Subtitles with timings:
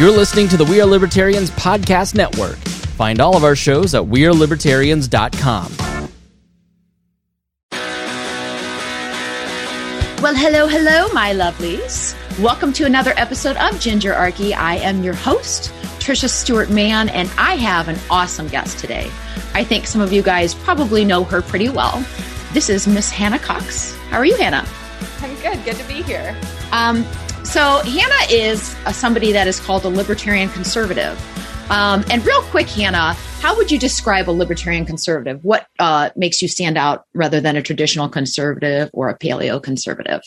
[0.00, 2.56] You're listening to the We Are Libertarians Podcast Network.
[2.96, 5.76] Find all of our shows at WeareLibertarians.com.
[10.22, 12.16] Well, hello, hello, my lovelies.
[12.42, 14.54] Welcome to another episode of Gingerarchy.
[14.54, 19.10] I am your host, Trisha Stewart Mann, and I have an awesome guest today.
[19.52, 22.02] I think some of you guys probably know her pretty well.
[22.54, 23.94] This is Miss Hannah Cox.
[24.08, 24.66] How are you, Hannah?
[25.20, 25.62] I'm good.
[25.62, 26.34] Good to be here.
[26.72, 27.04] Um,
[27.50, 31.20] so Hannah is somebody that is called a libertarian conservative.
[31.68, 35.42] Um, and real quick, Hannah, how would you describe a libertarian conservative?
[35.42, 40.22] What uh, makes you stand out rather than a traditional conservative or a paleo conservative?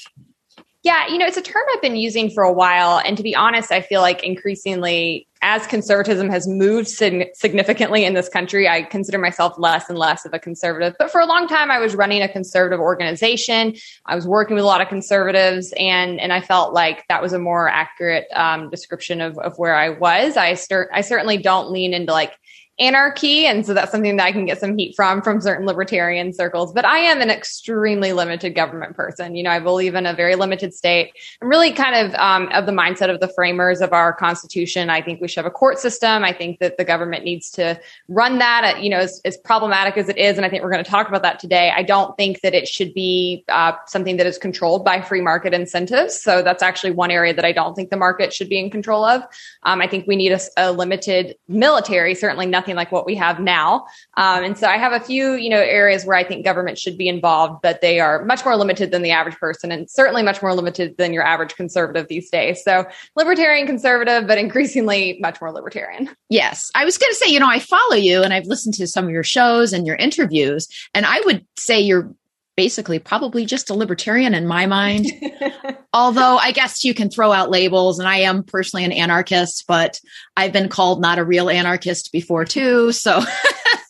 [0.84, 3.02] Yeah, you know, it's a term I've been using for a while.
[3.06, 8.28] And to be honest, I feel like increasingly, as conservatism has moved significantly in this
[8.28, 10.94] country, I consider myself less and less of a conservative.
[11.00, 13.76] But for a long time, I was running a conservative organization.
[14.08, 17.32] I was working with a lot of conservatives, and and I felt like that was
[17.32, 20.36] a more accurate um, description of, of where I was.
[20.36, 22.34] I start, I certainly don't lean into like
[22.80, 26.34] anarchy and so that's something that i can get some heat from from certain libertarian
[26.34, 29.36] circles but i am an extremely limited government person.
[29.36, 31.14] You know i believe in a very limited state.
[31.42, 34.90] I'm really kind of um, of the mindset of the framers of our constitution.
[34.90, 36.24] I think we should have a court system.
[36.24, 40.10] I think that the government needs to run that you know as, as problematic as
[40.10, 41.72] it is and i think we're going to talk about that today.
[41.76, 45.54] I don't think that it should be uh, something that is controlled by free market
[45.54, 48.70] incentives so that's actually one area that i don't think the market should be in
[48.70, 49.22] control of.
[49.64, 53.16] Um, i think we need a, a limited military certainly nothing nothing like what we
[53.16, 53.86] have now.
[54.16, 56.98] Um, and so I have a few, you know, areas where I think government should
[56.98, 60.42] be involved, but they are much more limited than the average person and certainly much
[60.42, 62.64] more limited than your average conservative these days.
[62.64, 62.86] So
[63.18, 66.10] libertarian conservative, but increasingly much more libertarian.
[66.30, 66.72] Yes.
[66.74, 69.06] I was going to say, you know, I follow you and I've listened to some
[69.06, 72.16] of your shows and your interviews, and I would say you're
[72.56, 75.08] basically probably just a libertarian in my mind.
[75.94, 80.00] Although I guess you can throw out labels, and I am personally an anarchist, but
[80.38, 82.92] I've been called not a real anarchist before too.
[82.92, 83.22] So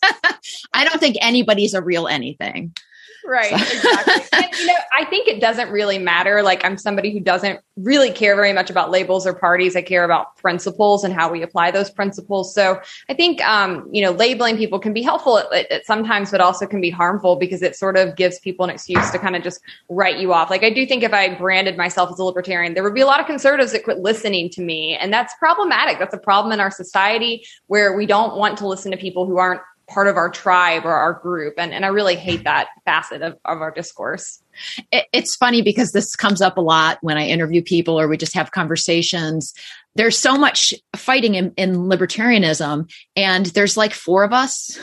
[0.72, 2.74] I don't think anybody's a real anything.
[3.26, 4.14] Right, exactly.
[4.32, 6.42] and, you know, I think it doesn't really matter.
[6.42, 9.76] Like, I'm somebody who doesn't really care very much about labels or parties.
[9.76, 12.54] I care about principles and how we apply those principles.
[12.54, 16.42] So I think, um, you know, labeling people can be helpful at, at sometimes, but
[16.42, 19.42] also can be harmful because it sort of gives people an excuse to kind of
[19.42, 20.50] just write you off.
[20.50, 23.06] Like, I do think if I branded myself as a libertarian, there would be a
[23.06, 24.96] lot of conservatives that quit listening to me.
[24.96, 25.98] And that's problematic.
[25.98, 29.38] That's a problem in our society where we don't want to listen to people who
[29.38, 31.54] aren't part of our tribe or our group.
[31.58, 34.42] And, and I really hate that facet of, of our discourse.
[34.90, 38.16] It, it's funny because this comes up a lot when I interview people or we
[38.16, 39.52] just have conversations.
[39.94, 44.78] There's so much fighting in, in libertarianism, and there's like four of us.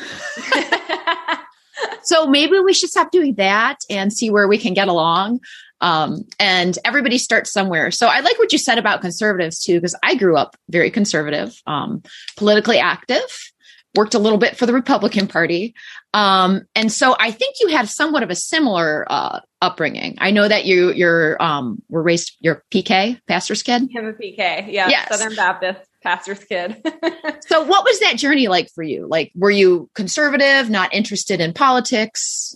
[2.03, 5.39] so maybe we should stop doing that and see where we can get along.
[5.81, 7.89] Um, and everybody starts somewhere.
[7.89, 11.59] So I like what you said about conservatives too, because I grew up very conservative,
[11.65, 12.03] um,
[12.37, 13.51] politically active
[13.95, 15.73] worked a little bit for the Republican Party.
[16.13, 20.17] Um, and so I think you had somewhat of a similar uh, upbringing.
[20.19, 23.89] I know that you you're um, were raised you're PK pastor's kid.
[23.97, 25.09] I'm a PK, yeah, yes.
[25.09, 26.81] Southern Baptist pastor's kid.
[27.47, 29.07] so what was that journey like for you?
[29.07, 32.55] Like, were you conservative, not interested in politics?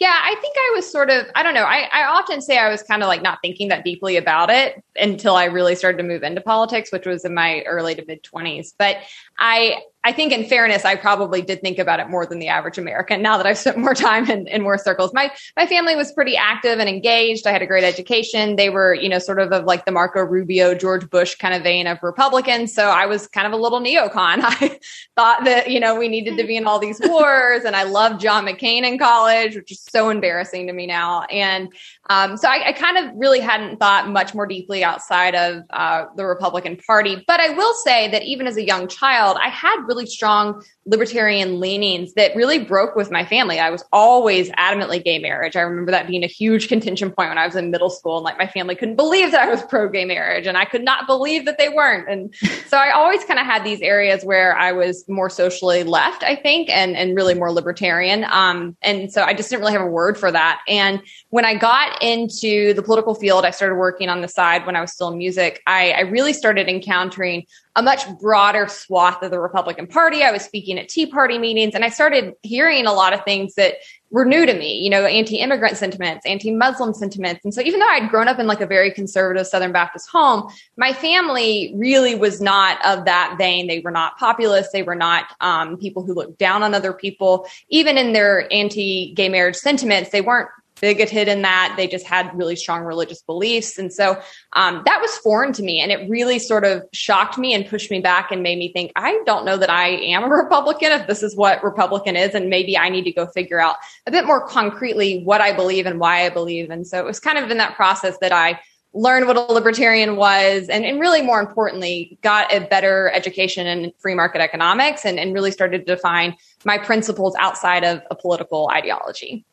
[0.00, 1.64] Yeah, I think I was sort of, I don't know.
[1.64, 4.82] I, I often say I was kind of like not thinking that deeply about it
[4.96, 8.22] until I really started to move into politics, which was in my early to mid
[8.22, 8.68] 20s.
[8.78, 8.96] But
[9.40, 12.78] I, I think in fairness, I probably did think about it more than the average
[12.78, 15.12] American now that I've spent more time in, in more circles.
[15.12, 17.46] My my family was pretty active and engaged.
[17.46, 18.56] I had a great education.
[18.56, 21.62] They were, you know, sort of of like the Marco Rubio, George Bush kind of
[21.62, 22.72] vein of Republicans.
[22.72, 24.10] So I was kind of a little neocon.
[24.42, 24.78] I
[25.16, 27.64] thought that, you know, we needed to be in all these wars.
[27.64, 31.22] And I loved John McCain in college, which is so embarrassing to me now.
[31.24, 31.72] And
[32.08, 36.06] um, so I, I, kind of really hadn't thought much more deeply outside of uh,
[36.16, 37.22] the Republican Party.
[37.26, 41.60] But I will say that even as a young child, I had really strong libertarian
[41.60, 43.60] leanings that really broke with my family.
[43.60, 45.56] I was always adamantly gay marriage.
[45.56, 48.24] I remember that being a huge contention point when I was in middle school, and
[48.24, 51.06] like my family couldn't believe that I was pro gay marriage, and I could not
[51.06, 52.08] believe that they weren't.
[52.08, 52.34] And
[52.66, 56.36] so I always kind of had these areas where I was more socially left, I
[56.36, 58.24] think, and and really more libertarian.
[58.30, 60.62] Um, and so I just didn't really have a word for that.
[60.68, 64.76] And when I got into the political field, I started working on the side when
[64.76, 65.62] I was still in music.
[65.66, 70.22] I, I really started encountering a much broader swath of the Republican Party.
[70.22, 73.54] I was speaking at Tea Party meetings and I started hearing a lot of things
[73.54, 73.74] that
[74.10, 77.44] were new to me, you know, anti-immigrant sentiments, anti-Muslim sentiments.
[77.44, 80.50] And so even though I'd grown up in like a very conservative Southern Baptist home,
[80.76, 83.68] my family really was not of that vein.
[83.68, 84.70] They were not populist.
[84.72, 87.46] They were not um, people who looked down on other people.
[87.68, 90.48] Even in their anti-gay marriage sentiments, they weren't
[90.80, 91.74] bigoted in that.
[91.76, 93.78] They just had really strong religious beliefs.
[93.78, 94.20] And so
[94.54, 95.80] um, that was foreign to me.
[95.80, 98.92] And it really sort of shocked me and pushed me back and made me think,
[98.96, 102.34] I don't know that I am a Republican if this is what Republican is.
[102.34, 105.86] And maybe I need to go figure out a bit more concretely what I believe
[105.86, 106.70] and why I believe.
[106.70, 108.60] And so it was kind of in that process that I
[108.92, 113.92] learned what a libertarian was and, and really more importantly got a better education in
[113.98, 118.68] free market economics and, and really started to define my principles outside of a political
[118.72, 119.44] ideology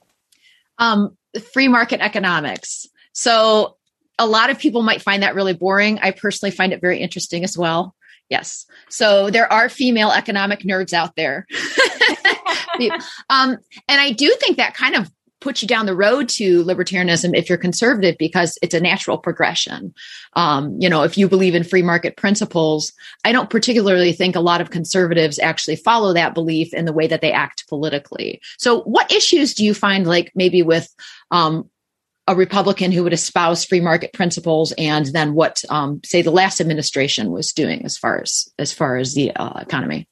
[0.79, 1.18] um,
[1.53, 2.88] free market economics.
[3.13, 3.77] So
[4.19, 6.00] a lot of people might find that really boring.
[6.00, 7.95] I personally find it very interesting as well.
[8.29, 8.65] Yes.
[8.89, 11.45] So there are female economic nerds out there.
[13.29, 13.57] Um,
[13.88, 17.49] and i do think that kind of put you down the road to libertarianism if
[17.49, 19.93] you're conservative because it's a natural progression.
[20.33, 22.91] Um, you know, if you believe in free market principles,
[23.23, 27.07] I don't particularly think a lot of conservatives actually follow that belief in the way
[27.07, 28.41] that they act politically.
[28.57, 30.93] So, what issues do you find, like maybe with
[31.31, 31.69] um,
[32.27, 36.59] a Republican who would espouse free market principles, and then what, um, say, the last
[36.59, 40.07] administration was doing as far as as far as the uh, economy?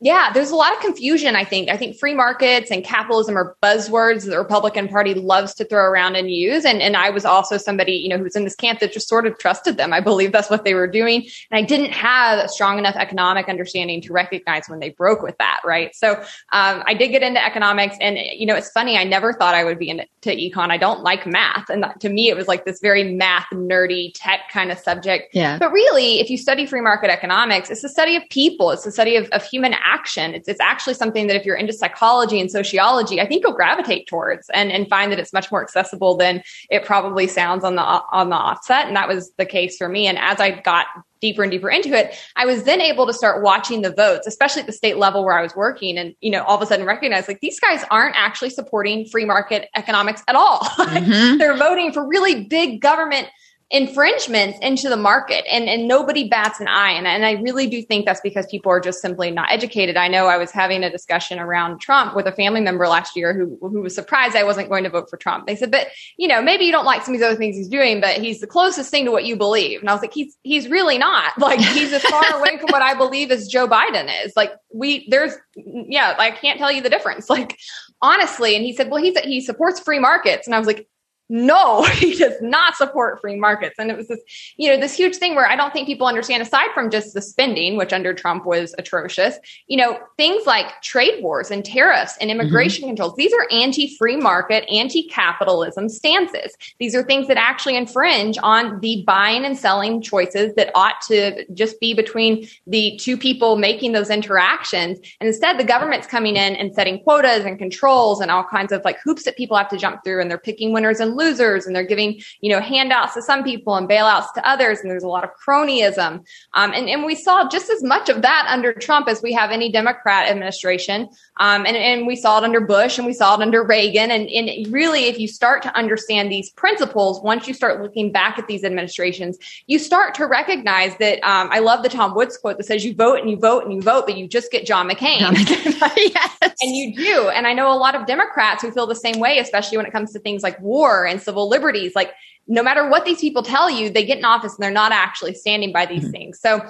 [0.00, 1.70] Yeah, there's a lot of confusion, I think.
[1.70, 5.84] I think free markets and capitalism are buzzwords that the Republican Party loves to throw
[5.84, 6.66] around and use.
[6.66, 9.08] And, and I was also somebody, you know, who was in this camp that just
[9.08, 9.94] sort of trusted them.
[9.94, 11.26] I believe that's what they were doing.
[11.50, 15.38] And I didn't have a strong enough economic understanding to recognize when they broke with
[15.38, 15.94] that, right?
[15.94, 16.12] So
[16.52, 17.96] um, I did get into economics.
[17.98, 20.70] And, you know, it's funny, I never thought I would be into econ.
[20.70, 21.70] I don't like math.
[21.70, 25.34] And to me, it was like this very math, nerdy, tech kind of subject.
[25.34, 25.56] Yeah.
[25.56, 28.92] But really, if you study free market economics, it's a study of people, it's a
[28.92, 30.34] study of, of human action.
[30.34, 34.06] It's, it's actually something that if you're into psychology and sociology, I think you'll gravitate
[34.06, 37.82] towards and, and find that it's much more accessible than it probably sounds on the
[37.82, 38.86] on the offset.
[38.86, 40.06] And that was the case for me.
[40.06, 40.86] And as I got
[41.20, 44.60] deeper and deeper into it, I was then able to start watching the votes, especially
[44.60, 46.84] at the state level where I was working, and you know, all of a sudden
[46.84, 50.60] recognize like these guys aren't actually supporting free market economics at all.
[50.96, 51.38] Mm-hmm.
[51.38, 53.28] They're voting for really big government
[53.70, 56.92] infringements into the market and, and nobody bats an eye.
[56.92, 59.96] And, and I really do think that's because people are just simply not educated.
[59.96, 63.34] I know I was having a discussion around Trump with a family member last year
[63.34, 65.48] who, who was surprised I wasn't going to vote for Trump.
[65.48, 67.68] They said, but you know, maybe you don't like some of these other things he's
[67.68, 69.80] doing, but he's the closest thing to what you believe.
[69.80, 72.82] And I was like, he's, he's really not like, he's as far away from what
[72.82, 74.32] I believe as Joe Biden is.
[74.36, 77.28] Like we, there's, yeah, I can't tell you the difference.
[77.28, 77.58] Like
[78.02, 78.54] honestly.
[78.54, 80.46] And he said, well, he's, he supports free markets.
[80.46, 80.88] And I was like,
[81.28, 83.76] no, he does not support free markets.
[83.78, 84.20] And it was this,
[84.56, 87.22] you know, this huge thing where I don't think people understand, aside from just the
[87.22, 89.36] spending, which under Trump was atrocious,
[89.66, 92.90] you know, things like trade wars and tariffs and immigration mm-hmm.
[92.90, 93.16] controls.
[93.16, 96.56] These are anti free market, anti capitalism stances.
[96.78, 101.44] These are things that actually infringe on the buying and selling choices that ought to
[101.52, 104.98] just be between the two people making those interactions.
[105.20, 108.84] And instead, the government's coming in and setting quotas and controls and all kinds of
[108.84, 110.20] like hoops that people have to jump through.
[110.20, 113.74] And they're picking winners and losers and they're giving, you know, handouts to some people
[113.76, 114.80] and bailouts to others.
[114.80, 116.24] And there's a lot of cronyism.
[116.54, 119.50] Um, and, and we saw just as much of that under Trump as we have
[119.50, 121.08] any Democrat administration.
[121.38, 124.10] Um, and, and we saw it under Bush and we saw it under Reagan.
[124.10, 128.38] And, and really, if you start to understand these principles, once you start looking back
[128.38, 132.58] at these administrations, you start to recognize that um, I love the Tom Woods quote
[132.58, 134.88] that says you vote and you vote and you vote, but you just get John
[134.88, 135.18] McCain.
[135.18, 135.96] John McCain.
[135.96, 136.38] yes.
[136.60, 137.28] And you do.
[137.28, 139.92] And I know a lot of Democrats who feel the same way, especially when it
[139.92, 141.94] comes to things like war and civil liberties.
[141.94, 142.12] Like,
[142.46, 145.34] no matter what these people tell you, they get in office and they're not actually
[145.34, 146.10] standing by these mm-hmm.
[146.12, 146.40] things.
[146.40, 146.60] So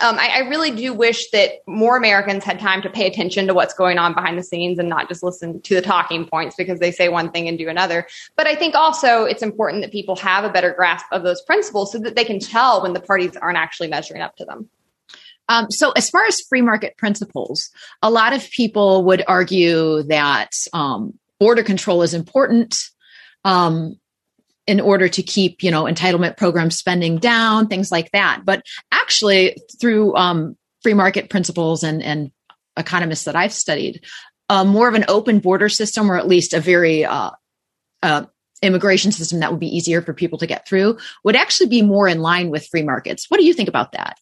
[0.00, 3.52] um, I, I, really do wish that more Americans had time to pay attention to
[3.52, 6.80] what's going on behind the scenes and not just listen to the talking points because
[6.80, 8.06] they say one thing and do another.
[8.34, 11.92] But I think also it's important that people have a better grasp of those principles
[11.92, 14.70] so that they can tell when the parties aren't actually measuring up to them.
[15.48, 17.70] Um, so, as far as free market principles,
[18.00, 22.78] a lot of people would argue that um, border control is important.
[23.44, 23.98] Um,
[24.68, 28.42] in order to keep you know entitlement program spending down things like that.
[28.44, 32.30] But actually through um, free market principles and and
[32.76, 34.02] economists that i've studied
[34.48, 37.30] uh, more of an open border system or at least a very uh,
[38.02, 38.24] uh,
[38.62, 42.08] immigration system that would be easier for people to get through would actually be more
[42.08, 43.26] in line with free markets.
[43.28, 44.18] What do you think about that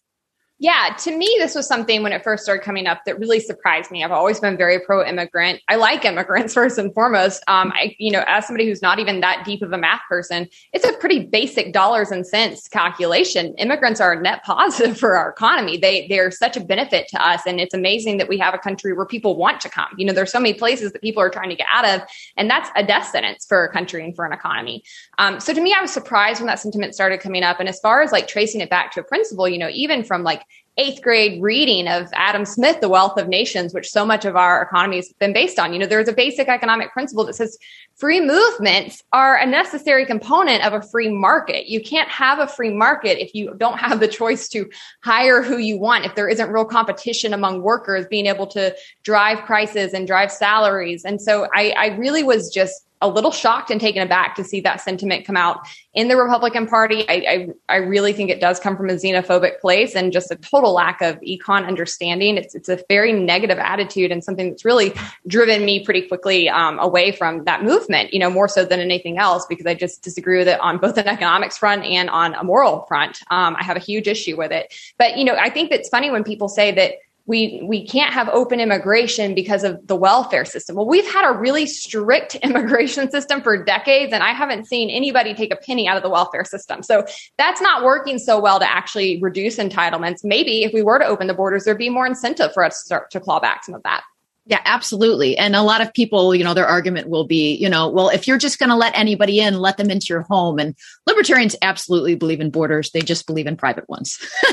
[0.63, 3.91] yeah, to me, this was something when it first started coming up that really surprised
[3.91, 4.05] me.
[4.05, 5.63] I've always been very pro immigrant.
[5.69, 7.43] I like immigrants first and foremost.
[7.49, 10.51] Um, I, you know, as somebody who's not even that deep of a math person,
[10.75, 13.55] it's a pretty basic dollars and cents calculation.
[13.57, 15.79] Immigrants are a net positive for our economy.
[15.79, 17.41] They, they're such a benefit to us.
[17.47, 19.89] And it's amazing that we have a country where people want to come.
[19.97, 22.51] You know, there's so many places that people are trying to get out of, and
[22.51, 24.85] that's a death sentence for a country and for an economy.
[25.17, 27.61] Um, so to me, I was surprised when that sentiment started coming up.
[27.61, 30.23] And as far as like tracing it back to a principle, you know, even from
[30.23, 30.43] like
[30.81, 34.63] eighth grade reading of Adam Smith, The Wealth of Nations, which so much of our
[34.63, 35.75] economy has been based on.
[35.75, 37.59] You know, there's a basic economic principle that says
[37.97, 41.69] free movements are a necessary component of a free market.
[41.69, 44.71] You can't have a free market if you don't have the choice to
[45.05, 49.45] hire who you want, if there isn't real competition among workers being able to drive
[49.45, 51.05] prices and drive salaries.
[51.05, 54.61] And so I, I really was just a little shocked and taken aback to see
[54.61, 57.09] that sentiment come out in the Republican Party.
[57.09, 60.37] I, I, I, really think it does come from a xenophobic place and just a
[60.37, 62.37] total lack of econ understanding.
[62.37, 64.93] It's, it's a very negative attitude and something that's really
[65.27, 69.19] driven me pretty quickly um, away from that movement, you know, more so than anything
[69.19, 72.45] else, because I just disagree with it on both an economics front and on a
[72.45, 73.21] moral front.
[73.31, 74.75] Um, I have a huge issue with it.
[74.99, 76.95] But, you know, I think it's funny when people say that
[77.31, 80.75] we we can't have open immigration because of the welfare system.
[80.75, 85.33] Well, we've had a really strict immigration system for decades and I haven't seen anybody
[85.33, 86.83] take a penny out of the welfare system.
[86.83, 87.05] So
[87.39, 90.25] that's not working so well to actually reduce entitlements.
[90.25, 92.85] Maybe if we were to open the borders there'd be more incentive for us to
[92.85, 94.03] start to claw back some of that.
[94.47, 95.37] Yeah, absolutely.
[95.37, 98.27] And a lot of people, you know, their argument will be, you know, well, if
[98.27, 100.59] you're just going to let anybody in, let them into your home.
[100.59, 100.75] And
[101.07, 102.91] libertarians absolutely believe in borders.
[102.91, 104.19] They just believe in private ones.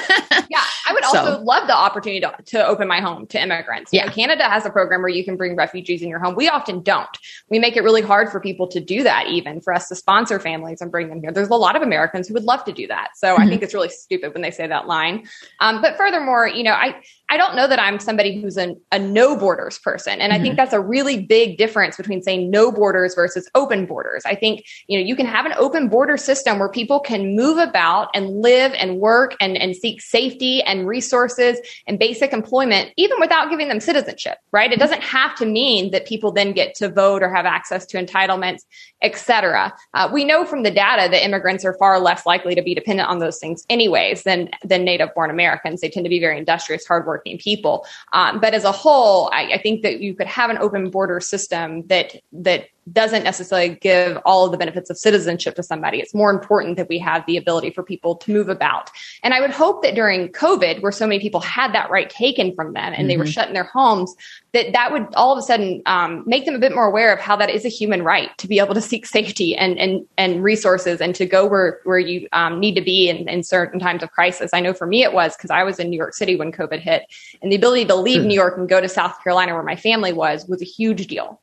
[0.50, 0.62] yeah.
[0.88, 3.92] I would also so, love the opportunity to, to, open my home to immigrants.
[3.92, 4.04] Yeah.
[4.04, 6.36] You know, Canada has a program where you can bring refugees in your home.
[6.36, 7.10] We often don't.
[7.50, 10.40] We make it really hard for people to do that, even for us to sponsor
[10.40, 11.32] families and bring them here.
[11.32, 13.12] There's a lot of Americans who would love to do that.
[13.16, 13.42] So mm-hmm.
[13.42, 15.28] I think it's really stupid when they say that line.
[15.60, 18.98] Um, but furthermore, you know, I, I don't know that I'm somebody who's an, a
[18.98, 20.22] no borders person.
[20.22, 20.40] And mm-hmm.
[20.40, 20.58] I think mm-hmm.
[20.58, 24.24] that's a really big difference between saying no borders versus open borders.
[24.26, 27.58] I think, you know, you can have an open border system where people can move
[27.58, 33.20] about and live and work and, and seek safety and resources and basic employment, even
[33.20, 34.72] without giving them citizenship, right?
[34.72, 37.98] It doesn't have to mean that people then get to vote or have access to
[37.98, 38.64] entitlements,
[39.02, 39.74] et cetera.
[39.94, 43.10] Uh, we know from the data that immigrants are far less likely to be dependent
[43.10, 45.82] on those things anyways than, than native born Americans.
[45.82, 47.86] They tend to be very industrious, hardworking hardworking people.
[48.14, 51.20] Um, but as a whole, I, I think that you could have an open border
[51.20, 56.00] system that that doesn't necessarily give all of the benefits of citizenship to somebody.
[56.00, 58.92] It's more important that we have the ability for people to move about.
[59.24, 62.54] And I would hope that during COVID, where so many people had that right taken
[62.54, 63.08] from them and mm-hmm.
[63.08, 63.32] they were mm-hmm.
[63.32, 64.16] shut in their homes,
[64.54, 67.20] that that would all of a sudden um, make them a bit more aware of
[67.20, 70.44] how that is a human right to be able to seek safety and and and
[70.44, 74.04] resources and to go where where you um, need to be in, in certain times
[74.04, 74.52] of crisis.
[74.54, 76.80] I know for me it was because I was in New York City when COVID
[76.80, 77.04] hit,
[77.42, 78.28] and the ability to leave.
[78.28, 81.42] New York and go to South Carolina where my family was was a huge deal.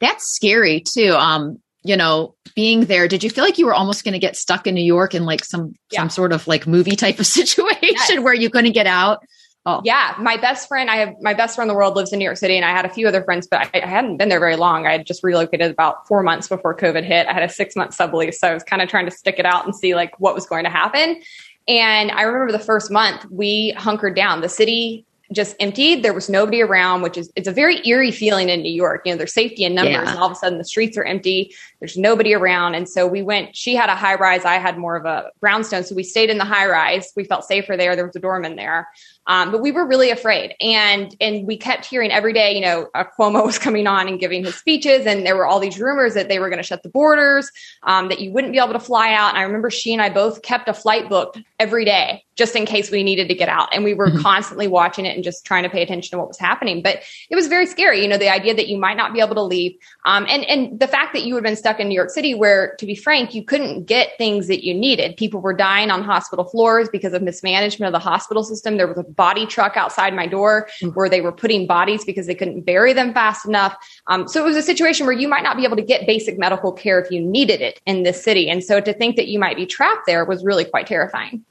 [0.00, 1.12] That's scary too.
[1.12, 4.36] Um, you know, being there, did you feel like you were almost going to get
[4.36, 6.00] stuck in New York in like some yeah.
[6.00, 8.18] some sort of like movie type of situation yes.
[8.20, 9.24] where you couldn't get out?
[9.66, 9.82] Oh.
[9.84, 12.24] Yeah, my best friend, I have my best friend in the world lives in New
[12.24, 14.40] York City, and I had a few other friends, but I, I hadn't been there
[14.40, 14.86] very long.
[14.86, 17.26] I had just relocated about four months before COVID hit.
[17.26, 19.44] I had a six month sublease, so I was kind of trying to stick it
[19.44, 21.20] out and see like what was going to happen.
[21.68, 24.40] And I remember the first month we hunkered down.
[24.40, 26.02] The city just emptied.
[26.02, 29.02] There was nobody around, which is it's a very eerie feeling in New York.
[29.04, 30.10] You know, there's safety in numbers, yeah.
[30.10, 31.54] and all of a sudden the streets are empty.
[31.78, 33.54] There's nobody around, and so we went.
[33.54, 34.44] She had a high rise.
[34.44, 37.12] I had more of a brownstone, so we stayed in the high rise.
[37.14, 37.94] We felt safer there.
[37.94, 38.88] There was a doorman there,
[39.30, 42.52] um, but we were really afraid, and and we kept hearing every day.
[42.52, 45.60] You know, uh, Cuomo was coming on and giving his speeches, and there were all
[45.60, 47.48] these rumors that they were going to shut the borders,
[47.84, 49.28] um, that you wouldn't be able to fly out.
[49.28, 52.64] And I remember she and I both kept a flight booked every day just in
[52.64, 53.68] case we needed to get out.
[53.70, 54.22] And we were mm-hmm.
[54.22, 56.80] constantly watching it and just trying to pay attention to what was happening.
[56.82, 59.34] But it was very scary, you know, the idea that you might not be able
[59.34, 59.76] to leave.
[60.06, 62.74] Um, and, and the fact that you had been stuck in New York City, where
[62.78, 65.18] to be frank, you couldn't get things that you needed.
[65.18, 68.78] People were dying on hospital floors because of mismanagement of the hospital system.
[68.78, 70.94] There was a body truck outside my door mm-hmm.
[70.94, 73.76] where they were putting bodies because they couldn't bury them fast enough.
[74.06, 76.38] Um, so it was a situation where you might not be able to get basic
[76.38, 78.48] medical care if you needed it in this city.
[78.48, 81.44] And so to think that you might be trapped there was really quite terrifying.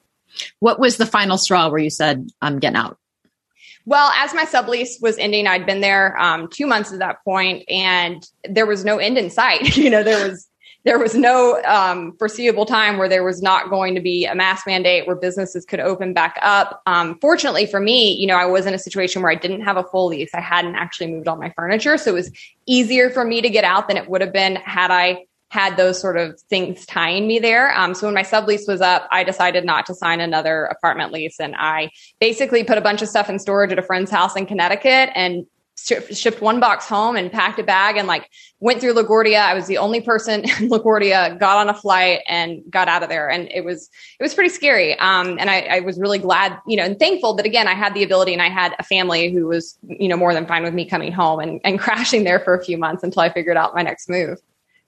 [0.58, 2.98] What was the final straw where you said, I'm getting out?
[3.86, 7.70] Well, as my sublease was ending, I'd been there um, two months at that point,
[7.70, 9.78] and there was no end in sight.
[9.78, 10.49] you know, there was
[10.86, 14.66] there was no um, foreseeable time where there was not going to be a mask
[14.66, 16.82] mandate where businesses could open back up.
[16.86, 19.78] Um, fortunately for me, you know, I was in a situation where I didn't have
[19.78, 20.32] a full lease.
[20.34, 22.32] I hadn't actually moved all my furniture, so it was
[22.66, 26.00] easier for me to get out than it would have been had I had those
[26.00, 27.76] sort of things tying me there.
[27.76, 31.40] Um, so when my sublease was up, I decided not to sign another apartment lease.
[31.40, 34.46] And I basically put a bunch of stuff in storage at a friend's house in
[34.46, 35.48] Connecticut and
[35.86, 39.40] shipped one box home and packed a bag and like went through LaGuardia.
[39.40, 43.10] I was the only person in LaGuardia, got on a flight and got out of
[43.10, 43.30] there.
[43.30, 44.98] And it was, it was pretty scary.
[45.00, 47.94] Um, and I, I was really glad, you know, and thankful that again, I had
[47.94, 50.74] the ability and I had a family who was, you know, more than fine with
[50.74, 53.76] me coming home and, and crashing there for a few months until I figured out
[53.76, 54.40] my next move.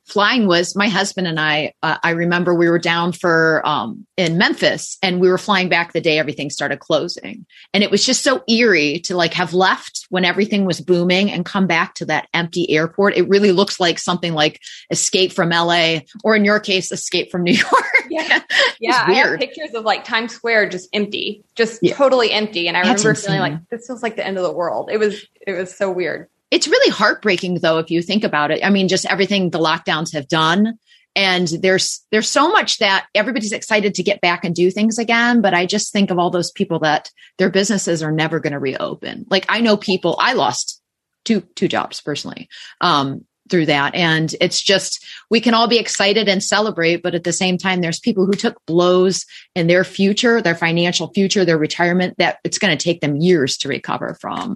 [0.06, 1.74] Flying was my husband and I.
[1.82, 5.94] Uh, I remember we were down for um, in Memphis, and we were flying back
[5.94, 10.06] the day everything started closing, and it was just so eerie to like have left
[10.10, 13.16] when everything was booming and come back to that empty airport.
[13.16, 16.06] It really looks like something like Escape from L.A.
[16.24, 17.86] or in your case, Escape from New York.
[18.10, 18.42] Yeah,
[18.80, 19.06] yeah.
[19.08, 21.96] I have pictures of like Times Square just empty, just yeah.
[21.96, 23.36] totally empty, and I That's remember insane.
[23.36, 24.90] feeling like this feels like the end of the world.
[24.92, 26.28] It was it was so weird.
[26.52, 28.64] It's really heartbreaking though, if you think about it.
[28.64, 30.78] I mean, just everything the lockdowns have done.
[31.16, 35.42] And there's there's so much that everybody's excited to get back and do things again.
[35.42, 38.60] But I just think of all those people that their businesses are never going to
[38.60, 39.26] reopen.
[39.30, 40.82] Like I know people, I lost
[41.26, 42.48] two two jobs personally.
[42.80, 43.94] Um, through that.
[43.94, 47.82] And it's just, we can all be excited and celebrate, but at the same time,
[47.82, 52.58] there's people who took blows in their future, their financial future, their retirement that it's
[52.58, 54.56] going to take them years to recover from.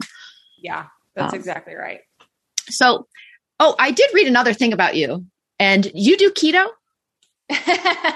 [0.58, 0.86] Yeah.
[1.16, 2.02] That's um, exactly right.
[2.70, 3.08] So,
[3.60, 5.26] oh, I did read another thing about you,
[5.60, 6.68] and you do keto.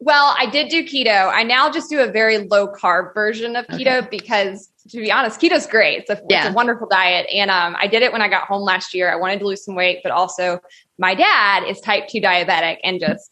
[0.00, 1.30] well, I did do keto.
[1.32, 4.08] I now just do a very low carb version of keto okay.
[4.10, 6.00] because, to be honest, keto's great.
[6.00, 6.46] It's a, yeah.
[6.46, 9.12] it's a wonderful diet, and um, I did it when I got home last year.
[9.12, 10.60] I wanted to lose some weight, but also
[10.98, 13.30] my dad is type two diabetic and just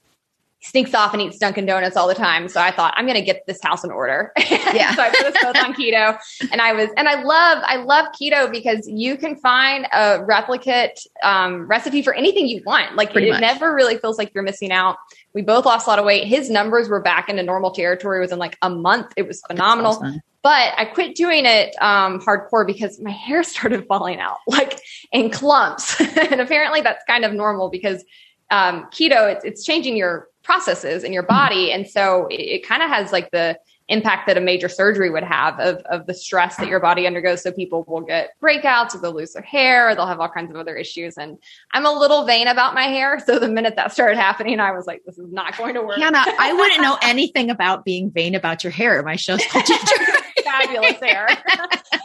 [0.61, 2.49] sneaks off and eats Dunkin' Donuts all the time.
[2.49, 4.33] So I thought I'm going to get this house in order.
[4.69, 4.95] Yeah.
[4.95, 6.19] so I put us both on keto,
[6.53, 11.01] and I was, and I love, I love keto because you can find a replicate
[11.23, 12.95] um, recipe for anything you want.
[12.95, 13.41] Like Pretty it much.
[13.41, 14.97] never really feels like you're missing out.
[15.33, 16.27] We both lost a lot of weight.
[16.27, 19.13] His numbers were back into normal territory within like a month.
[19.17, 19.93] It was phenomenal.
[19.93, 20.21] Awesome.
[20.43, 24.81] But I quit doing it um, hardcore because my hair started falling out like
[25.13, 28.05] in clumps, and apparently that's kind of normal because
[28.51, 31.73] um, keto it's, it's changing your processes in your body.
[31.73, 33.59] And so it, it kind of has like the
[33.89, 37.43] impact that a major surgery would have of, of the stress that your body undergoes.
[37.43, 40.51] So people will get breakouts or they'll lose their hair or they'll have all kinds
[40.51, 41.17] of other issues.
[41.17, 41.39] And
[41.73, 43.19] I'm a little vain about my hair.
[43.25, 45.99] So the minute that started happening, I was like, this is not going to work.
[45.99, 49.03] Hannah, I wouldn't know anything about being vain about your hair.
[49.03, 49.65] My show's called
[50.45, 51.29] Fabulous hair.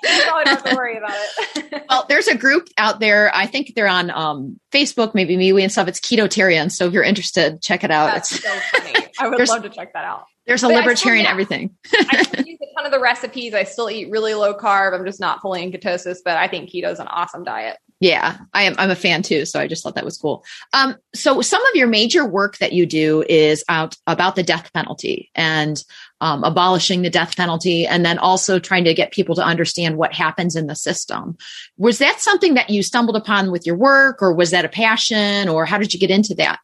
[0.04, 1.84] you probably don't have to worry about it.
[1.90, 3.34] well, there's a group out there.
[3.34, 5.88] I think they're on um, Facebook, maybe MeWe and stuff.
[5.88, 6.72] It's Ketotarian.
[6.72, 8.14] So if you're interested, check it out.
[8.14, 9.08] That's it's so funny.
[9.20, 10.26] I would love to check that out.
[10.46, 11.76] There's a but libertarian everything.
[11.94, 13.54] I use a ton of the recipes.
[13.54, 14.94] I still eat really low carb.
[14.94, 17.78] I'm just not fully in ketosis, but I think keto is an awesome diet.
[18.04, 18.76] Yeah, I am.
[18.78, 19.46] I'm a fan too.
[19.46, 20.44] So I just thought that was cool.
[20.74, 24.74] Um, so some of your major work that you do is out about the death
[24.74, 25.82] penalty and
[26.20, 30.14] um, abolishing the death penalty, and then also trying to get people to understand what
[30.14, 31.38] happens in the system.
[31.78, 35.48] Was that something that you stumbled upon with your work, or was that a passion,
[35.48, 36.60] or how did you get into that?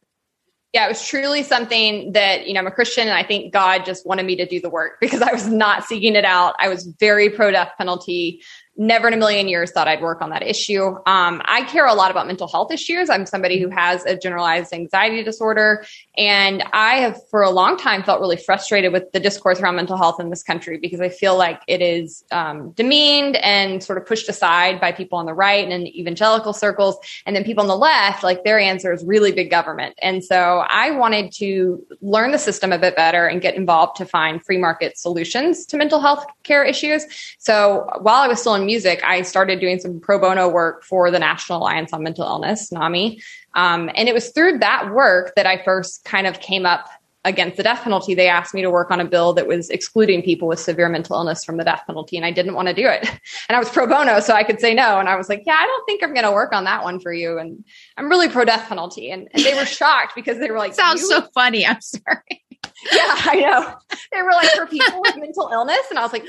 [0.72, 3.84] Yeah, it was truly something that, you know, I'm a Christian and I think God
[3.84, 6.54] just wanted me to do the work because I was not seeking it out.
[6.58, 8.42] I was very pro death penalty
[8.76, 10.96] never in a million years thought I'd work on that issue.
[11.06, 13.10] Um, I care a lot about mental health issues.
[13.10, 15.84] I'm somebody who has a generalized anxiety disorder.
[16.20, 19.96] And I have for a long time felt really frustrated with the discourse around mental
[19.96, 24.04] health in this country because I feel like it is um, demeaned and sort of
[24.04, 26.98] pushed aside by people on the right and in evangelical circles.
[27.24, 29.94] And then people on the left, like their answer is really big government.
[30.02, 34.04] And so I wanted to learn the system a bit better and get involved to
[34.04, 37.06] find free market solutions to mental health care issues.
[37.38, 41.10] So while I was still in music, I started doing some pro bono work for
[41.10, 43.22] the National Alliance on Mental Illness, NAMI.
[43.54, 46.88] Um, and it was through that work that I first kind of came up
[47.24, 48.14] against the death penalty.
[48.14, 51.16] They asked me to work on a bill that was excluding people with severe mental
[51.16, 53.08] illness from the death penalty, and I didn't want to do it.
[53.48, 55.00] And I was pro bono, so I could say no.
[55.00, 57.00] And I was like, yeah, I don't think I'm going to work on that one
[57.00, 57.36] for you.
[57.36, 57.64] And
[57.96, 59.10] I'm really pro death penalty.
[59.10, 61.66] And, and they were shocked because they were like, sounds so funny.
[61.66, 62.44] I'm sorry.
[62.92, 63.74] Yeah, I know.
[64.10, 65.82] They were like, for people with mental illness.
[65.90, 66.24] And I was like,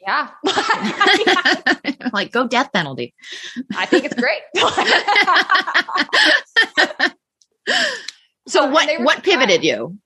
[0.00, 0.30] yeah.
[2.12, 3.14] like go death penalty.
[3.76, 4.42] I think it's great.
[8.48, 9.98] so what what pivoted you?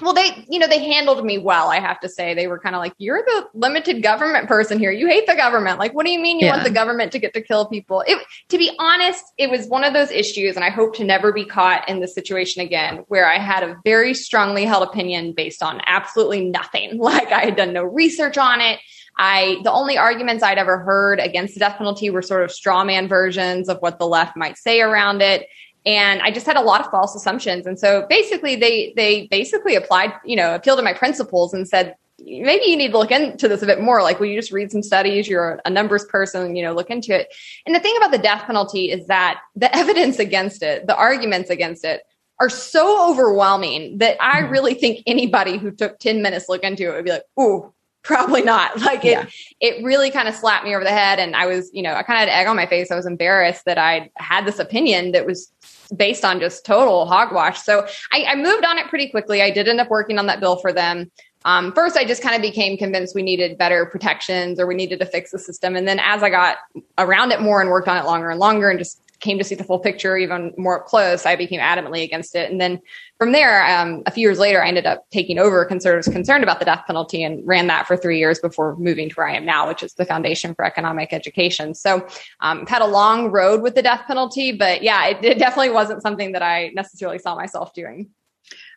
[0.00, 2.34] Well, they, you know, they handled me well, I have to say.
[2.34, 4.90] They were kind of like, you're the limited government person here.
[4.90, 5.78] You hate the government.
[5.78, 6.52] Like, what do you mean you yeah.
[6.52, 8.02] want the government to get to kill people?
[8.06, 11.32] It, to be honest, it was one of those issues, and I hope to never
[11.32, 15.62] be caught in this situation again, where I had a very strongly held opinion based
[15.62, 16.98] on absolutely nothing.
[17.10, 18.78] Like, I had done no research on it.
[19.18, 22.84] I the only arguments I'd ever heard against the death penalty were sort of straw
[22.84, 25.46] man versions of what the left might say around it.
[25.86, 27.66] And I just had a lot of false assumptions.
[27.66, 31.96] And so basically they they basically applied, you know, appealed to my principles and said,
[32.24, 34.02] maybe you need to look into this a bit more.
[34.02, 35.28] Like, will you just read some studies?
[35.28, 37.28] You're a numbers person, you know, look into it.
[37.66, 41.50] And the thing about the death penalty is that the evidence against it, the arguments
[41.50, 42.02] against it,
[42.40, 44.52] are so overwhelming that I mm-hmm.
[44.52, 47.72] really think anybody who took 10 minutes to look into it would be like, ooh,
[48.02, 48.70] probably not.
[48.80, 49.26] Like it, yeah.
[49.60, 51.18] it really kind of slapped me over the head.
[51.18, 52.90] And I was, you know, I kind of had egg on my face.
[52.90, 55.52] I was embarrassed that I had this opinion that was
[55.94, 57.62] based on just total hogwash.
[57.62, 59.42] So I, I moved on it pretty quickly.
[59.42, 61.10] I did end up working on that bill for them.
[61.44, 64.98] Um, first, I just kind of became convinced we needed better protections or we needed
[65.00, 65.76] to fix the system.
[65.76, 66.58] And then as I got
[66.98, 69.54] around it more and worked on it longer and longer and just came to see
[69.54, 72.50] the full picture even more up close, I became adamantly against it.
[72.50, 72.80] And then
[73.18, 76.58] from there, um, a few years later, I ended up taking over conservatives concerned about
[76.58, 79.44] the death penalty and ran that for three years before moving to where I am
[79.44, 81.74] now, which is the Foundation for Economic Education.
[81.74, 82.06] So
[82.40, 85.70] um, I've had a long road with the death penalty, but yeah, it, it definitely
[85.70, 88.10] wasn't something that I necessarily saw myself doing.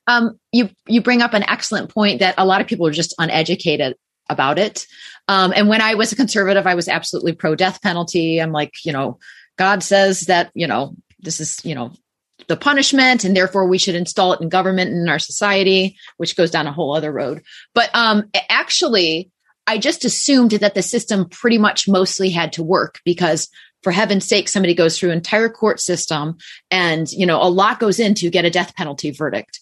[0.08, 3.16] Um, you you bring up an excellent point that a lot of people are just
[3.18, 3.96] uneducated
[4.30, 4.86] about it.
[5.28, 8.42] Um, and when I was a conservative, I was absolutely pro death penalty.
[8.42, 9.20] I'm like, you know,
[9.58, 11.94] God says that, you know, this is, you know,
[12.48, 16.36] the punishment and therefore we should install it in government and in our society, which
[16.36, 17.42] goes down a whole other road.
[17.74, 19.32] But um, actually,
[19.66, 23.50] I just assumed that the system pretty much mostly had to work because
[23.82, 26.38] for heaven's sake, somebody goes through entire court system
[26.72, 29.60] and, you know, a lot goes into get a death penalty verdict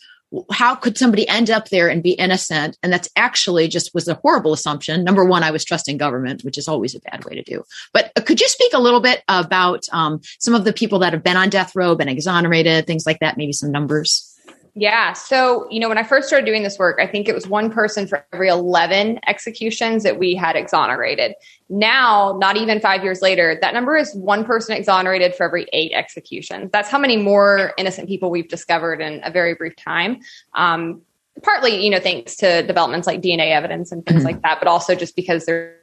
[0.51, 2.77] how could somebody end up there and be innocent?
[2.81, 5.03] And that's actually just was a horrible assumption.
[5.03, 7.63] Number one, I was trusting government, which is always a bad way to do.
[7.93, 11.13] But uh, could you speak a little bit about um, some of the people that
[11.13, 14.30] have been on death row, been exonerated, things like that, maybe some numbers?
[14.73, 15.13] Yeah.
[15.13, 17.69] So, you know, when I first started doing this work, I think it was one
[17.71, 21.33] person for every 11 executions that we had exonerated.
[21.69, 25.91] Now, not even five years later, that number is one person exonerated for every eight
[25.93, 26.69] executions.
[26.71, 30.19] That's how many more innocent people we've discovered in a very brief time.
[30.53, 31.01] Um,
[31.43, 34.27] partly, you know, thanks to developments like DNA evidence and things mm-hmm.
[34.27, 35.80] like that, but also just because there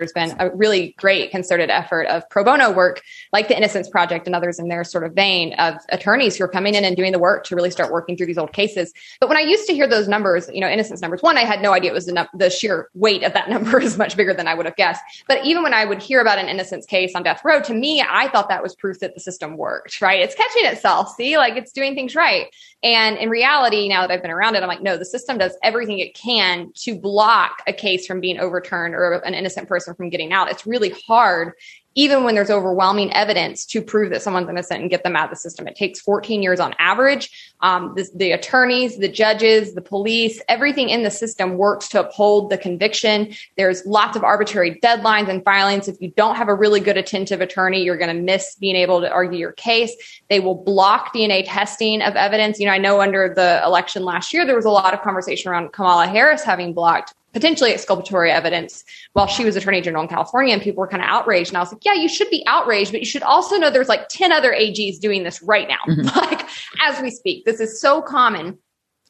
[0.00, 4.26] there's been a really great concerted effort of pro bono work like the Innocence Project
[4.26, 7.12] and others in their sort of vein of attorneys who are coming in and doing
[7.12, 8.92] the work to really start working through these old cases.
[9.20, 11.60] But when I used to hear those numbers, you know, innocence numbers, one, I had
[11.60, 14.48] no idea it was the, the sheer weight of that number is much bigger than
[14.48, 15.02] I would have guessed.
[15.28, 18.02] But even when I would hear about an innocence case on death row, to me,
[18.02, 20.20] I thought that was proof that the system worked, right?
[20.20, 21.14] It's catching itself.
[21.14, 22.46] See, like it's doing things right.
[22.82, 25.56] And in reality, now that I've been around it, I'm like, no, the system does
[25.62, 30.10] everything it can to block a case from being overturned or an innocent person from
[30.10, 30.50] getting out.
[30.50, 31.54] It's really hard
[31.96, 35.30] even when there's overwhelming evidence to prove that someone's innocent and get them out of
[35.30, 35.66] the system.
[35.66, 37.54] It takes 14 years on average.
[37.60, 42.58] Um, the, attorneys, the judges, the police, everything in the system works to uphold the
[42.58, 43.34] conviction.
[43.56, 45.88] There's lots of arbitrary deadlines and filings.
[45.88, 49.00] If you don't have a really good attentive attorney, you're going to miss being able
[49.00, 49.94] to argue your case.
[50.28, 52.60] They will block DNA testing of evidence.
[52.60, 55.50] You know, I know under the election last year, there was a lot of conversation
[55.50, 60.52] around Kamala Harris having blocked potentially exculpatory evidence while she was attorney general in California
[60.52, 61.50] and people were kind of outraged.
[61.50, 63.88] And I was like, yeah, you should be outraged, but you should also know there's
[63.88, 66.02] like 10 other AGs doing this right now, mm-hmm.
[66.18, 66.48] like
[66.82, 67.44] as we speak.
[67.44, 68.58] This is so common.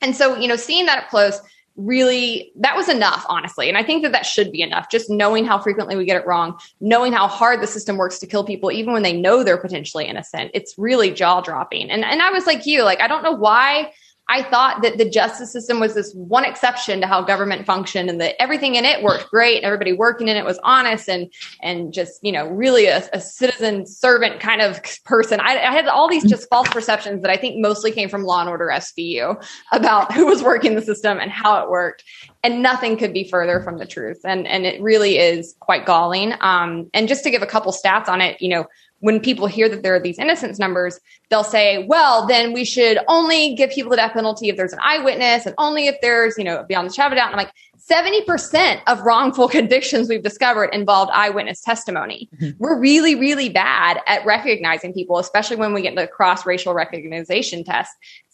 [0.02, 1.40] And so, you know, seeing that up close
[1.76, 3.68] really, that was enough, honestly.
[3.68, 4.90] And I think that that should be enough.
[4.90, 8.26] Just knowing how frequently we get it wrong, knowing how hard the system works to
[8.26, 10.50] kill people, even when they know they're potentially innocent.
[10.52, 11.90] It's really jaw dropping.
[11.90, 13.92] And, and I was like you, like, I don't know why
[14.30, 18.20] I thought that the justice system was this one exception to how government functioned and
[18.20, 19.56] that everything in it worked great.
[19.56, 23.20] And everybody working in it was honest and, and just, you know, really a, a
[23.20, 25.40] citizen servant kind of person.
[25.40, 28.40] I, I, had all these just false perceptions that I think mostly came from Law
[28.40, 32.04] and Order SVU about who was working the system and how it worked.
[32.44, 34.20] And nothing could be further from the truth.
[34.24, 36.34] And, and it really is quite galling.
[36.40, 38.66] Um, and just to give a couple stats on it, you know,
[39.00, 42.98] when people hear that there are these innocence numbers, they'll say, well, then we should
[43.08, 46.44] only give people the death penalty if there's an eyewitness and only if there's, you
[46.44, 47.32] know, beyond the shadow of doubt.
[47.32, 47.52] And I'm like,
[47.90, 52.28] 70% of wrongful convictions we've discovered involved eyewitness testimony.
[52.36, 52.62] Mm-hmm.
[52.62, 57.64] We're really, really bad at recognizing people, especially when we get the cross racial recognition
[57.64, 57.90] test.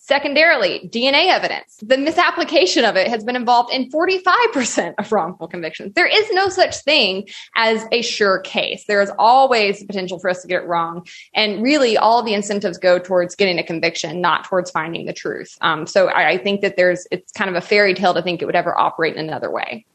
[0.07, 1.79] Secondarily, DNA evidence.
[1.83, 5.95] The misapplication of it has been involved in 45% of wrongful convictions.
[5.95, 8.85] There is no such thing as a sure case.
[8.87, 11.05] There is always the potential for us to get it wrong.
[11.35, 15.59] And really, all the incentives go towards getting a conviction, not towards finding the truth.
[15.61, 18.41] Um, so I, I think that there's, it's kind of a fairy tale to think
[18.41, 19.87] it would ever operate in another way.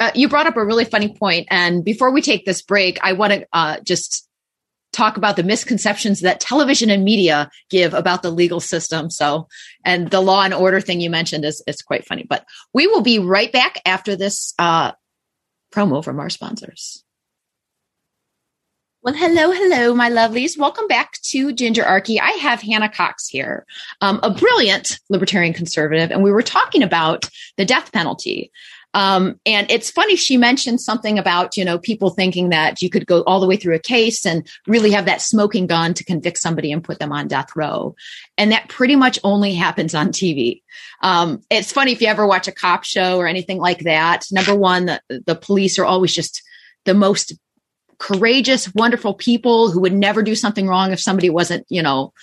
[0.00, 3.12] Uh, you brought up a really funny point, and before we take this break, I
[3.12, 4.25] want to uh, just
[4.92, 9.10] talk about the misconceptions that television and media give about the legal system.
[9.10, 9.46] So,
[9.84, 12.24] and the law and order thing you mentioned is, is quite funny.
[12.28, 14.92] But we will be right back after this uh,
[15.72, 17.02] promo from our sponsors.
[19.06, 20.58] Well, hello, hello, my lovelies.
[20.58, 22.18] Welcome back to Gingerarchy.
[22.20, 23.64] I have Hannah Cox here,
[24.00, 28.50] um, a brilliant libertarian conservative, and we were talking about the death penalty.
[28.96, 33.06] Um, and it's funny, she mentioned something about, you know, people thinking that you could
[33.06, 36.38] go all the way through a case and really have that smoking gun to convict
[36.38, 37.94] somebody and put them on death row.
[38.38, 40.62] And that pretty much only happens on TV.
[41.02, 44.24] Um, it's funny if you ever watch a cop show or anything like that.
[44.32, 46.42] Number one, the, the police are always just
[46.86, 47.34] the most
[47.98, 52.14] courageous, wonderful people who would never do something wrong if somebody wasn't, you know,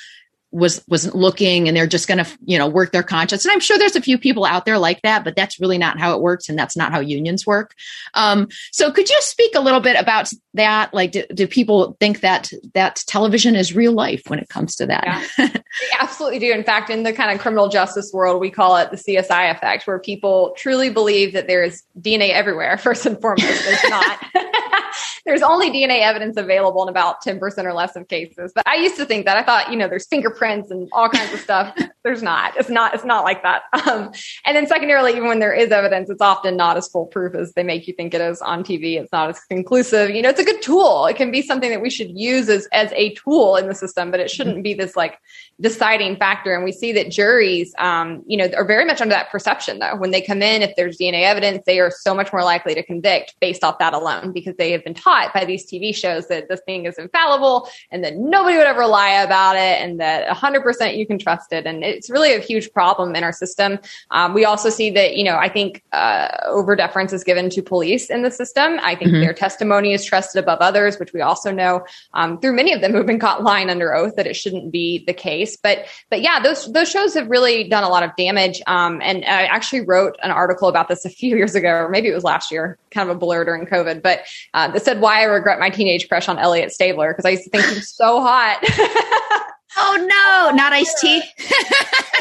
[0.54, 3.44] was wasn't looking and they're just going to you know work their conscience.
[3.44, 6.00] And i'm sure there's a few people out there like that but that's really not
[6.00, 7.74] how it works and that's not how unions work.
[8.14, 10.94] Um, so could you speak a little bit about that?
[10.94, 14.86] Like do, do, people think that that television is real life when it comes to
[14.86, 15.28] that?
[15.38, 15.48] Yeah.
[15.48, 15.62] they
[16.00, 16.52] absolutely do.
[16.52, 19.88] In fact in the kind of criminal justice world we call it the csi effect
[19.88, 23.66] where people truly believe that there is dna everywhere first and foremost.
[23.66, 24.24] There's not.
[25.26, 28.52] There's only DNA evidence available in about 10% or less of cases.
[28.54, 29.38] But I used to think that.
[29.38, 31.78] I thought, you know, there's fingerprints and all kinds of stuff.
[32.04, 32.56] there's not.
[32.58, 33.64] It's not, it's not like that.
[33.84, 34.12] Um,
[34.46, 37.64] and then secondarily, even when there is evidence, it's often not as foolproof as they
[37.64, 39.00] make you think it is on TV.
[39.00, 40.10] It's not as conclusive.
[40.12, 41.06] You know, it's a good tool.
[41.06, 44.10] It can be something that we should use as, as a tool in the system,
[44.10, 45.20] but it shouldn't be this like
[45.60, 46.54] deciding factor.
[46.54, 49.96] And we see that juries, um, you know, are very much under that perception though.
[49.96, 52.84] When they come in, if there's DNA evidence, they are so much more likely to
[52.84, 56.48] convict based off that alone because they have been taught by these TV shows that
[56.50, 60.98] this thing is infallible and that nobody would ever lie about it and that 100%
[60.98, 61.66] you can trust it.
[61.66, 63.80] And it's really a huge problem in our system.
[64.12, 67.62] Um, we also see that, you know, I think uh, over deference is given to
[67.62, 68.80] police in the system.
[68.82, 69.22] I think mm-hmm.
[69.22, 72.92] their testimony is trusted above others, which we also know um, through many of them
[72.92, 75.58] who've been caught lying under oath that it shouldn't be the case.
[75.58, 78.62] But but yeah, those those shows have really done a lot of damage.
[78.68, 82.10] Um, and I actually wrote an article about this a few years ago, or maybe
[82.10, 84.02] it was last year, kind of a blur during COVID.
[84.02, 84.22] But
[84.54, 87.44] uh, that said why I regret my teenage crush on Elliot Stabler because I used
[87.46, 88.64] to think he was so hot.
[89.78, 91.24] oh no, not Ice-T.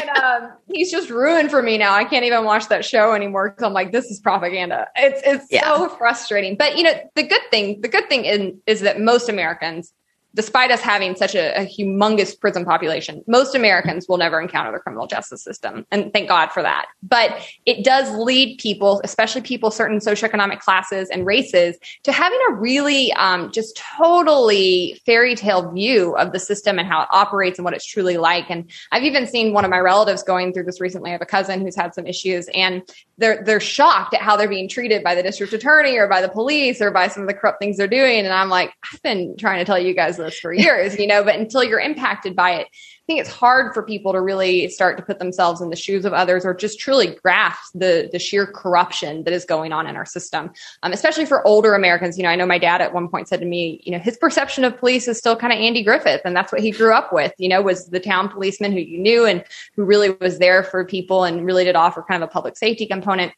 [0.01, 1.93] and, um, he's just ruined for me now.
[1.93, 4.87] I can't even watch that show anymore because I'm like, this is propaganda.
[4.95, 5.63] It's it's yeah.
[5.63, 6.55] so frustrating.
[6.55, 9.93] But you know, the good thing, the good thing in, is that most Americans
[10.35, 14.79] despite us having such a, a, humongous prison population, most Americans will never encounter the
[14.79, 15.85] criminal justice system.
[15.91, 16.87] And thank God for that.
[17.03, 22.53] But it does lead people, especially people certain socioeconomic classes and races, to having a
[22.53, 27.65] really um, just totally fairy tale view of the system and how it operates and
[27.65, 28.49] what it's truly like.
[28.49, 31.11] And I've even seen one of my relatives going through this recently.
[31.11, 32.81] I have a cousin who's had some issues and
[33.17, 36.29] they're they're shocked at how they're being treated by the district attorney or by the
[36.29, 38.19] police or by some of the corrupt things they're doing.
[38.19, 41.23] And I'm like, I've been trying to tell you guys this for years, you know,
[41.23, 42.67] but until you're impacted by it,
[43.07, 46.13] think it's hard for people to really start to put themselves in the shoes of
[46.13, 50.05] others or just truly grasp the the sheer corruption that is going on in our
[50.05, 50.51] system.
[50.83, 52.17] Um, especially for older Americans.
[52.17, 54.17] You know, I know my dad at one point said to me, you know, his
[54.17, 57.11] perception of police is still kind of Andy Griffith, and that's what he grew up
[57.11, 57.33] with.
[57.37, 59.43] You know, was the town policeman who you knew and
[59.75, 62.85] who really was there for people and really did offer kind of a public safety
[62.85, 63.33] component.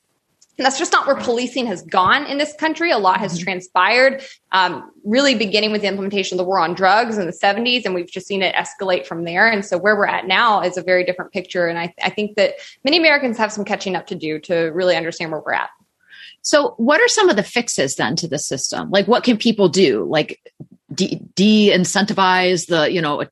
[0.58, 2.92] And that's just not where policing has gone in this country.
[2.92, 3.44] A lot has mm-hmm.
[3.44, 7.86] transpired, um, really beginning with the implementation of the war on drugs in the 70s,
[7.86, 9.48] and we've just seen it escalate from there.
[9.48, 11.68] And so where we're at now is a very different picture.
[11.68, 12.54] And I, I think that
[12.86, 15.70] many Americans have some catching up to do to really understand where we're at.
[16.42, 18.92] So, what are some of the fixes then to the system?
[18.92, 20.06] Like, what can people do?
[20.06, 20.40] Like,
[20.94, 23.26] de incentivize the, you know,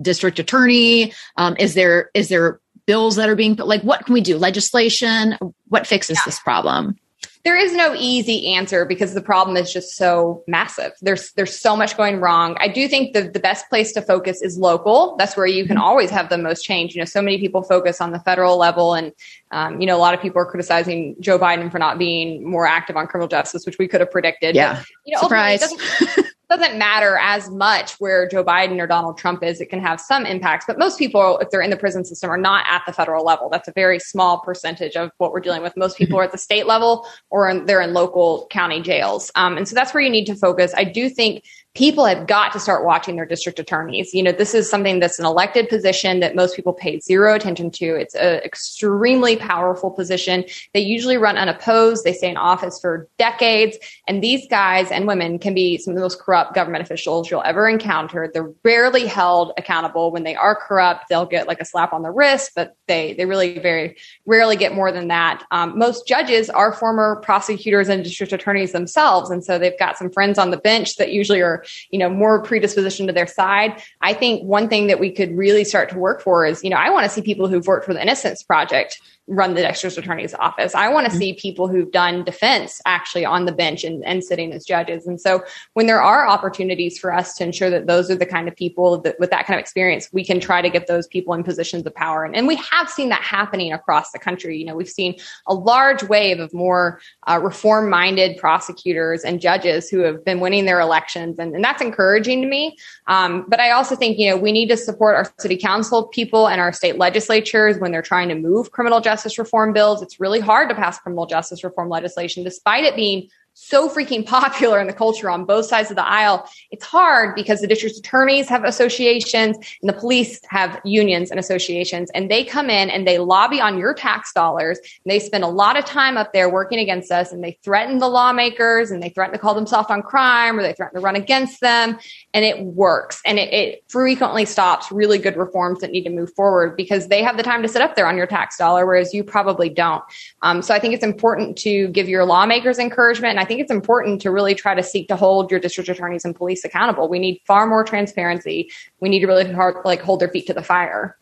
[0.00, 1.12] district attorney?
[1.36, 4.36] Um, is there is there bills that are being put like what can we do
[4.38, 5.36] legislation
[5.68, 6.22] what fixes yeah.
[6.26, 6.96] this problem
[7.44, 10.92] there is no easy answer because the problem is just so massive.
[11.02, 12.56] There's there's so much going wrong.
[12.58, 15.14] I do think the the best place to focus is local.
[15.18, 15.84] That's where you can mm-hmm.
[15.84, 16.94] always have the most change.
[16.94, 19.12] You know, so many people focus on the federal level, and
[19.54, 22.66] um, you know, a lot of people are criticizing Joe Biden for not being more
[22.66, 24.56] active on criminal justice, which we could have predicted.
[24.56, 25.62] Yeah, but, you know, surprise.
[26.50, 29.60] doesn't matter as much where Joe Biden or Donald Trump is.
[29.60, 32.36] It can have some impacts, but most people, if they're in the prison system, are
[32.36, 33.48] not at the federal level.
[33.48, 35.76] That's a very small percentage of what we're dealing with.
[35.76, 39.30] Most people are at the state level or in, they're in local county jails.
[39.34, 40.72] Um, and so that's where you need to focus.
[40.76, 44.14] I do think people have got to start watching their district attorneys.
[44.14, 47.72] You know, this is something that's an elected position that most people pay zero attention
[47.72, 47.96] to.
[47.96, 50.44] It's an extremely powerful position.
[50.72, 52.04] They usually run unopposed.
[52.04, 53.76] They stay in office for decades.
[54.06, 57.42] And these guys and women can be some of the most corrupt government officials you'll
[57.42, 58.30] ever encounter.
[58.32, 60.12] They're rarely held accountable.
[60.12, 63.26] When they are corrupt, they'll get like a slap on the wrist, but they, they
[63.26, 65.42] really very rarely get more than that.
[65.50, 69.28] Um, most judges are former prosecutors and district attorneys themselves.
[69.28, 72.42] And so they've got some friends on the bench that usually are you know, more
[72.42, 73.82] predisposition to their side.
[74.00, 76.76] I think one thing that we could really start to work for is, you know,
[76.76, 80.34] I want to see people who've worked for the Innocence Project run the district attorney's
[80.34, 80.74] office.
[80.74, 81.18] I want to mm-hmm.
[81.18, 85.06] see people who've done defense actually on the bench and, and sitting as judges.
[85.06, 88.48] And so when there are opportunities for us to ensure that those are the kind
[88.48, 91.32] of people that with that kind of experience, we can try to get those people
[91.32, 92.24] in positions of power.
[92.24, 94.58] And, and we have seen that happening across the country.
[94.58, 99.88] You know, we've seen a large wave of more uh, reform minded prosecutors and judges
[99.88, 101.38] who have been winning their elections.
[101.38, 102.76] And, and that's encouraging to me.
[103.06, 106.48] Um, but I also think, you know, we need to support our city council people
[106.48, 110.02] and our state legislatures when they're trying to move criminal justice reform bills.
[110.02, 114.80] It's really hard to pass criminal justice reform legislation, despite it being so freaking popular
[114.80, 116.48] in the culture on both sides of the aisle.
[116.70, 122.10] It's hard because the district attorneys have associations and the police have unions and associations
[122.14, 125.48] and they come in and they lobby on your tax dollars and they spend a
[125.48, 129.08] lot of time up there working against us and they threaten the lawmakers and they
[129.08, 131.96] threaten to call them soft on crime or they threaten to run against them
[132.32, 136.32] and it works and it, it frequently stops really good reforms that need to move
[136.34, 139.14] forward because they have the time to sit up there on your tax dollar whereas
[139.14, 140.02] you probably don't.
[140.42, 144.22] Um, so I think it's important to give your lawmakers encouragement I think it's important
[144.22, 147.10] to really try to seek to hold your district attorneys and police accountable.
[147.10, 148.70] We need far more transparency.
[149.00, 151.18] We need to really hard, like hold their feet to the fire.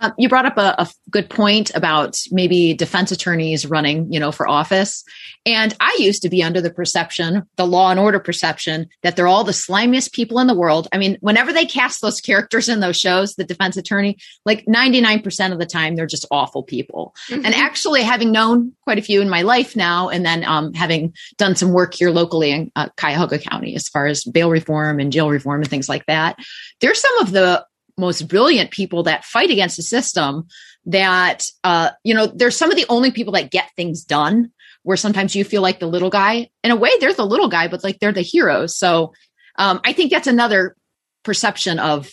[0.00, 4.30] Um, you brought up a, a, good point about maybe defense attorneys running, you know,
[4.30, 5.04] for office.
[5.44, 9.26] And I used to be under the perception, the law and order perception, that they're
[9.26, 10.88] all the slimiest people in the world.
[10.92, 15.52] I mean, whenever they cast those characters in those shows, the defense attorney, like 99%
[15.52, 17.14] of the time, they're just awful people.
[17.28, 17.44] Mm-hmm.
[17.44, 21.14] And actually, having known quite a few in my life now, and then um, having
[21.36, 25.12] done some work here locally in uh, Cuyahoga County as far as bail reform and
[25.12, 26.38] jail reform and things like that,
[26.80, 27.64] there's some of the
[27.98, 30.46] most brilliant people that fight against the system
[30.86, 34.50] that uh, you know they're some of the only people that get things done
[34.82, 37.68] where sometimes you feel like the little guy in a way they're the little guy
[37.68, 39.12] but like they're the heroes so
[39.58, 40.74] um, i think that's another
[41.22, 42.10] perception of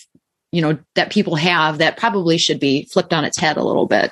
[0.51, 3.87] you know that people have that probably should be flipped on its head a little
[3.87, 4.11] bit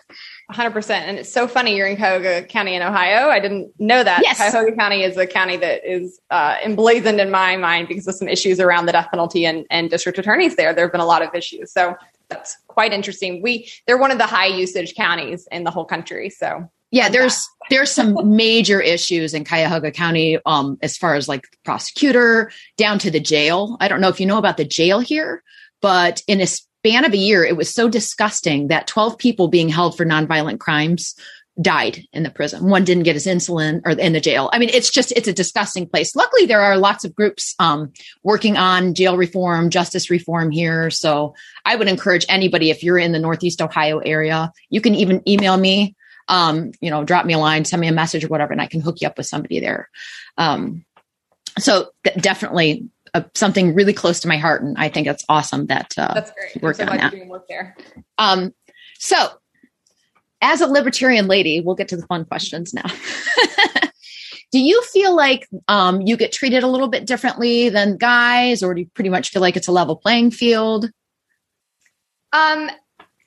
[0.51, 0.89] 100%.
[0.91, 3.29] And it's so funny you're in Cuyahoga County in Ohio.
[3.29, 4.21] I didn't know that.
[4.23, 4.37] Yes.
[4.37, 8.27] Cuyahoga County is a county that is uh, emblazoned in my mind because of some
[8.27, 10.73] issues around the death penalty and, and district attorneys there.
[10.73, 11.71] There have been a lot of issues.
[11.71, 11.95] So
[12.29, 13.41] that's quite interesting.
[13.41, 16.29] We They're one of the high usage counties in the whole country.
[16.29, 21.45] So yeah, there's there's some major issues in Cuyahoga County um, as far as like
[21.63, 23.77] prosecutor down to the jail.
[23.79, 25.43] I don't know if you know about the jail here,
[25.81, 26.47] but in a
[26.85, 30.59] span of a year, it was so disgusting that 12 people being held for nonviolent
[30.59, 31.15] crimes
[31.59, 32.69] died in the prison.
[32.69, 34.51] One didn't get his insulin or in the jail.
[34.53, 36.15] I mean, it's just, it's a disgusting place.
[36.15, 37.91] Luckily, there are lots of groups um,
[38.23, 40.91] working on jail reform, justice reform here.
[40.91, 41.33] So
[41.65, 45.57] I would encourage anybody, if you're in the Northeast Ohio area, you can even email
[45.57, 45.95] me,
[46.27, 48.67] um, you know, drop me a line, send me a message or whatever, and I
[48.67, 49.89] can hook you up with somebody there.
[50.37, 50.85] Um,
[51.57, 55.67] so th- definitely a, something really close to my heart, and I think it's awesome
[55.67, 56.61] that uh, that's great.
[56.61, 57.27] Work so on that.
[57.27, 57.75] work there.
[58.17, 58.53] Um,
[58.99, 59.29] so,
[60.41, 62.85] as a libertarian lady, we'll get to the fun questions now.
[64.51, 68.73] do you feel like um, you get treated a little bit differently than guys, or
[68.73, 70.91] do you pretty much feel like it's a level playing field?
[72.33, 72.69] Um,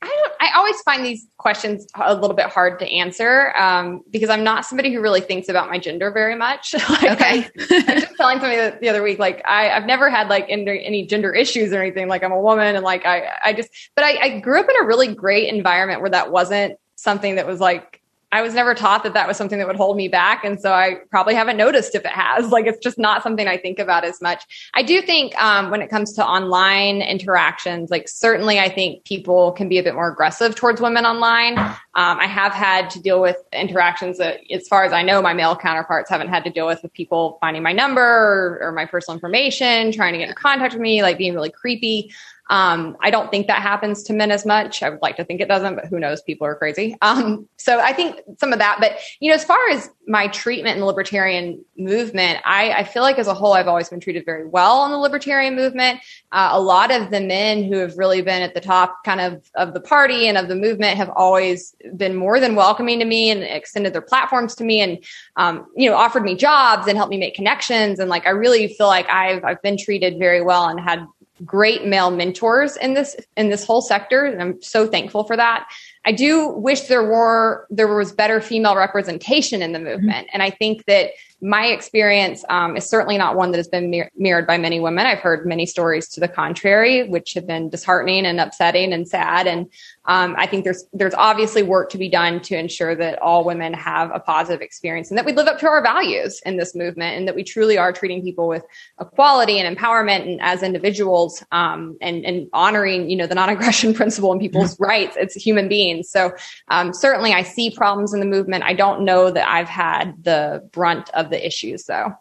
[0.01, 0.33] I don't.
[0.41, 4.65] I always find these questions a little bit hard to answer um, because I'm not
[4.65, 6.73] somebody who really thinks about my gender very much.
[6.89, 7.25] like okay.
[7.25, 10.47] I, I was just telling somebody the other week, like I, have never had like
[10.49, 12.07] any, any, gender issues or anything.
[12.07, 14.77] Like I'm a woman and like I, I just, but I, I grew up in
[14.81, 17.98] a really great environment where that wasn't something that was like
[18.31, 20.45] I was never taught that that was something that would hold me back.
[20.45, 22.49] And so I probably haven't noticed if it has.
[22.59, 24.71] Like it's just not something I think about as much.
[24.75, 29.53] I do think um, when it comes to online interactions, like certainly I think people
[29.53, 31.57] can be a bit more aggressive towards women online.
[31.59, 35.35] Um, I have had to deal with interactions that, as far as I know, my
[35.35, 38.87] male counterparts haven't had to deal with with people finding my number or, or my
[38.87, 42.13] personal information, trying to get in contact with me, like being really creepy.
[42.51, 44.83] Um, I don't think that happens to men as much.
[44.83, 46.23] I would like to think it doesn't, but who knows?
[46.23, 46.97] People are crazy.
[47.03, 50.75] Um, so I think some of that, but you know, as far as my treatment
[50.75, 54.25] in the libertarian movement, I, I feel like as a whole, I've always been treated
[54.25, 56.01] very well in the libertarian movement.
[56.33, 59.45] Uh, a lot of the men who have really been at the top kind of
[59.55, 63.31] of the party and of the movement have always been more than welcoming to me
[63.31, 65.05] and extended their platforms to me and,
[65.37, 67.99] um, you know, offered me jobs and helped me make connections.
[67.99, 71.07] And like, I really feel like I've, I've been treated very well and had
[71.45, 75.69] great male mentors in this in this whole sector and i'm so thankful for that
[76.05, 79.89] i do wish there were there was better female representation in the mm-hmm.
[79.89, 80.35] movement mm-hmm.
[80.35, 84.11] and i think that my experience um, is certainly not one that has been mir-
[84.17, 88.27] mirrored by many women i've heard many stories to the contrary which have been disheartening
[88.27, 89.71] and upsetting and sad and
[90.09, 93.75] Um, I think there's there's obviously work to be done to ensure that all women
[93.75, 97.17] have a positive experience and that we live up to our values in this movement
[97.17, 98.65] and that we truly are treating people with
[99.01, 104.33] equality and empowerment and as individuals um, and and honoring you know the non-aggression principle
[104.33, 104.85] and people's mm-hmm.
[104.85, 106.11] rights as human beings.
[106.11, 106.33] So
[106.69, 108.65] um, certainly I see problems in the movement.
[108.65, 112.15] I don't know that I've had the brunt of the issues though.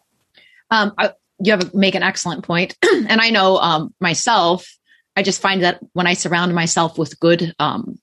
[0.70, 4.76] Um, I, you have make an excellent and I know um, myself,
[5.18, 7.98] I just find that when I surround myself with good um,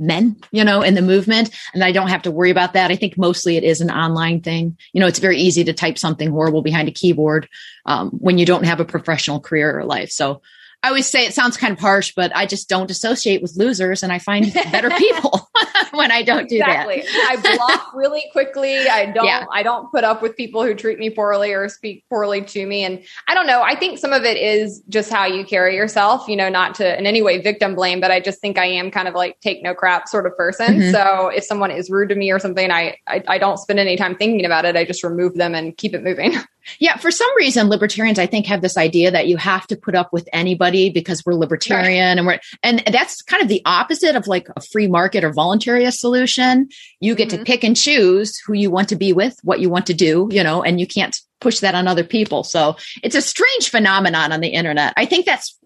[0.00, 2.90] men, you know, in the movement, and I don't have to worry about that.
[2.90, 4.76] I think mostly it is an online thing.
[4.92, 7.48] You know, it's very easy to type something horrible behind a keyboard
[7.86, 10.10] um, when you don't have a professional career or life.
[10.10, 10.42] So
[10.82, 14.02] I always say it sounds kind of harsh, but I just don't associate with losers
[14.02, 15.50] and I find better people
[15.92, 17.00] when I don't do exactly.
[17.00, 17.36] that.
[17.44, 18.88] I block really quickly.
[18.88, 19.46] I don't yeah.
[19.52, 22.84] I don't put up with people who treat me poorly or speak poorly to me.
[22.84, 23.62] And I don't know.
[23.62, 26.98] I think some of it is just how you carry yourself, you know, not to
[26.98, 29.62] in any way victim blame, but I just think I am kind of like take
[29.62, 30.78] no crap sort of person.
[30.78, 30.92] Mm-hmm.
[30.92, 33.96] So if someone is rude to me or something, I, I I don't spend any
[33.96, 34.76] time thinking about it.
[34.76, 36.34] I just remove them and keep it moving.
[36.78, 39.94] Yeah, for some reason, libertarians, I think, have this idea that you have to put
[39.94, 42.18] up with anybody because we're libertarian right.
[42.18, 45.90] and we're, and that's kind of the opposite of like a free market or voluntary
[45.90, 46.68] solution.
[47.00, 47.38] You get mm-hmm.
[47.38, 50.28] to pick and choose who you want to be with, what you want to do,
[50.30, 52.44] you know, and you can't push that on other people.
[52.44, 54.94] So it's a strange phenomenon on the internet.
[54.96, 55.58] I think that's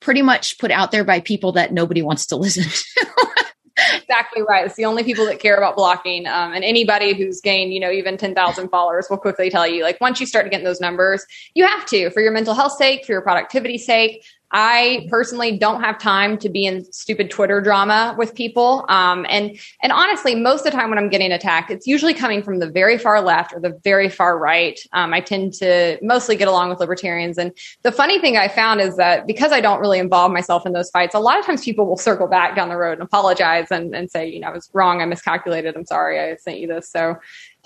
[0.00, 3.46] pretty much put out there by people that nobody wants to listen to
[3.94, 4.66] exactly right.
[4.66, 6.26] It's the only people that care about blocking.
[6.26, 10.00] Um, and anybody who's gained, you know, even 10,000 followers will quickly tell you, like,
[10.00, 11.24] once you start getting those numbers,
[11.54, 14.24] you have to for your mental health sake, for your productivity sake.
[14.52, 18.84] I personally don't have time to be in stupid Twitter drama with people.
[18.88, 22.42] Um, and and honestly, most of the time when I'm getting attacked, it's usually coming
[22.42, 24.78] from the very far left or the very far right.
[24.92, 27.38] Um, I tend to mostly get along with libertarians.
[27.38, 30.72] And the funny thing I found is that because I don't really involve myself in
[30.72, 33.70] those fights, a lot of times people will circle back down the road and apologize
[33.70, 36.68] and, and say, you know, I was wrong, I miscalculated, I'm sorry, I sent you
[36.68, 36.88] this.
[36.88, 37.16] So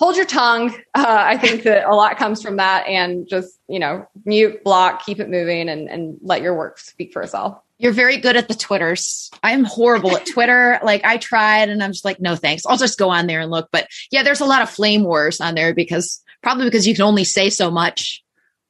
[0.00, 0.74] hold your tongue.
[0.94, 5.04] Uh, I think that a lot comes from that and just, you know, mute, block,
[5.04, 7.60] keep it moving and, and let your work speak for itself.
[7.76, 9.30] You're very good at the Twitters.
[9.42, 10.80] I'm horrible at Twitter.
[10.82, 12.64] like I tried and I'm just like, no thanks.
[12.64, 13.68] I'll just go on there and look.
[13.70, 17.04] But yeah, there's a lot of flame wars on there because probably because you can
[17.04, 18.24] only say so much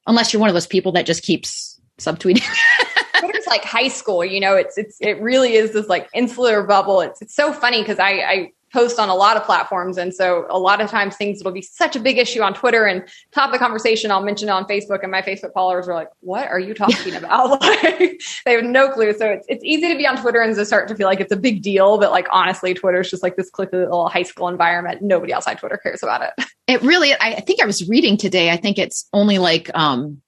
[0.05, 2.45] unless you're one of those people that just keeps subtweeting.
[3.19, 6.99] Twitter's like high school, you know, it's, it's, it really is this like insular bubble.
[6.99, 9.97] It's, it's so funny because I, I post on a lot of platforms.
[9.97, 12.85] And so a lot of times things will be such a big issue on Twitter
[12.85, 15.93] and top of the conversation, I'll mention it on Facebook and my Facebook followers are
[15.93, 17.61] like, what are you talking about?
[17.61, 19.13] like, they have no clue.
[19.13, 21.33] So it's, it's easy to be on Twitter and to start to feel like it's
[21.33, 21.97] a big deal.
[21.97, 25.01] But like, honestly, Twitter is just like this cliquey little high school environment.
[25.01, 26.45] Nobody outside Twitter cares about it.
[26.67, 30.21] It really, I think I was reading today, I think it's only like, um,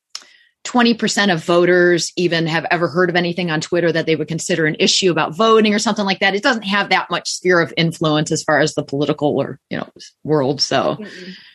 [0.66, 4.66] 20% of voters even have ever heard of anything on Twitter that they would consider
[4.66, 6.36] an issue about voting or something like that.
[6.36, 9.78] It doesn't have that much sphere of influence as far as the political or, you
[9.78, 9.90] know,
[10.24, 10.62] world.
[10.62, 10.98] So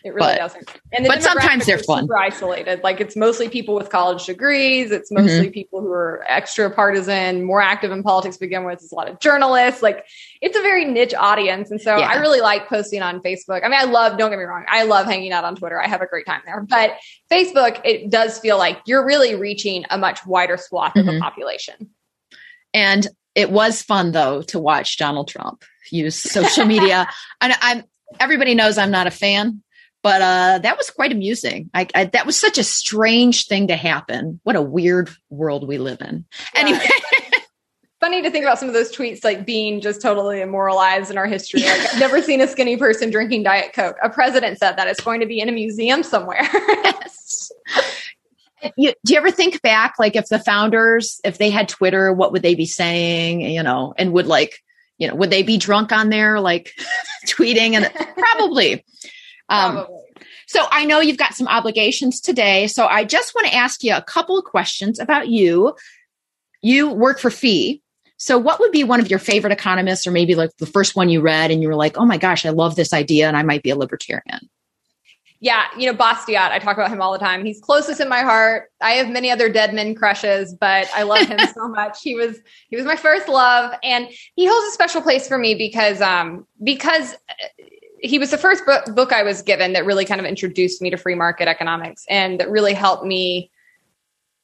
[0.04, 0.80] it really but, doesn't.
[0.92, 2.04] And but sometimes they're fun.
[2.04, 2.82] Super isolated.
[2.82, 4.90] Like it's mostly people with college degrees.
[4.90, 5.50] It's mostly mm-hmm.
[5.50, 8.82] people who are extra partisan, more active in politics to begin with.
[8.82, 9.82] It's a lot of journalists.
[9.82, 10.04] Like
[10.40, 11.70] it's a very niche audience.
[11.70, 12.08] And so yeah.
[12.08, 13.64] I really like posting on Facebook.
[13.64, 14.64] I mean, I love, don't get me wrong.
[14.68, 15.80] I love hanging out on Twitter.
[15.80, 16.92] I have a great time there, but
[17.30, 21.00] Facebook, it does feel like you're really reaching a much wider swath mm-hmm.
[21.00, 21.22] of the mm-hmm.
[21.22, 21.90] population.
[22.72, 27.08] And it was fun though to watch Donald Trump use social media.
[27.40, 27.84] and I'm,
[28.20, 29.62] everybody knows I'm not a fan,
[30.08, 31.68] but uh, that was quite amusing.
[31.74, 34.40] I, I, that was such a strange thing to happen.
[34.42, 36.24] What a weird world we live in.
[36.54, 36.60] Yeah.
[36.60, 36.88] Anyway.
[38.00, 41.26] funny to think about some of those tweets like being just totally immoralized in our
[41.26, 41.60] history.
[41.60, 43.96] Like I've never seen a skinny person drinking Diet Coke.
[44.02, 46.40] A president said that it's going to be in a museum somewhere.
[46.52, 47.52] yes.
[48.78, 52.32] You, do you ever think back, like if the founders, if they had Twitter, what
[52.32, 53.42] would they be saying?
[53.42, 54.54] You know, and would like,
[54.96, 56.72] you know, would they be drunk on there, like
[57.26, 57.74] tweeting?
[57.74, 58.86] And probably.
[59.48, 59.86] Um.
[60.46, 62.66] So I know you've got some obligations today.
[62.66, 65.74] So I just want to ask you a couple of questions about you.
[66.62, 67.82] You work for FEE,
[68.20, 71.08] so, what would be one of your favorite economists, or maybe like the first one
[71.08, 73.42] you read and you were like, oh my gosh, I love this idea and I
[73.44, 74.50] might be a libertarian?
[75.40, 77.44] Yeah, you know, Bastiat, I talk about him all the time.
[77.44, 78.72] He's closest in my heart.
[78.80, 82.02] I have many other dead men crushes, but I love him so much.
[82.02, 82.38] He was
[82.68, 86.44] he was my first love and he holds a special place for me because um
[86.64, 87.14] because
[88.00, 90.90] he was the first book, book I was given that really kind of introduced me
[90.90, 93.50] to free market economics and that really helped me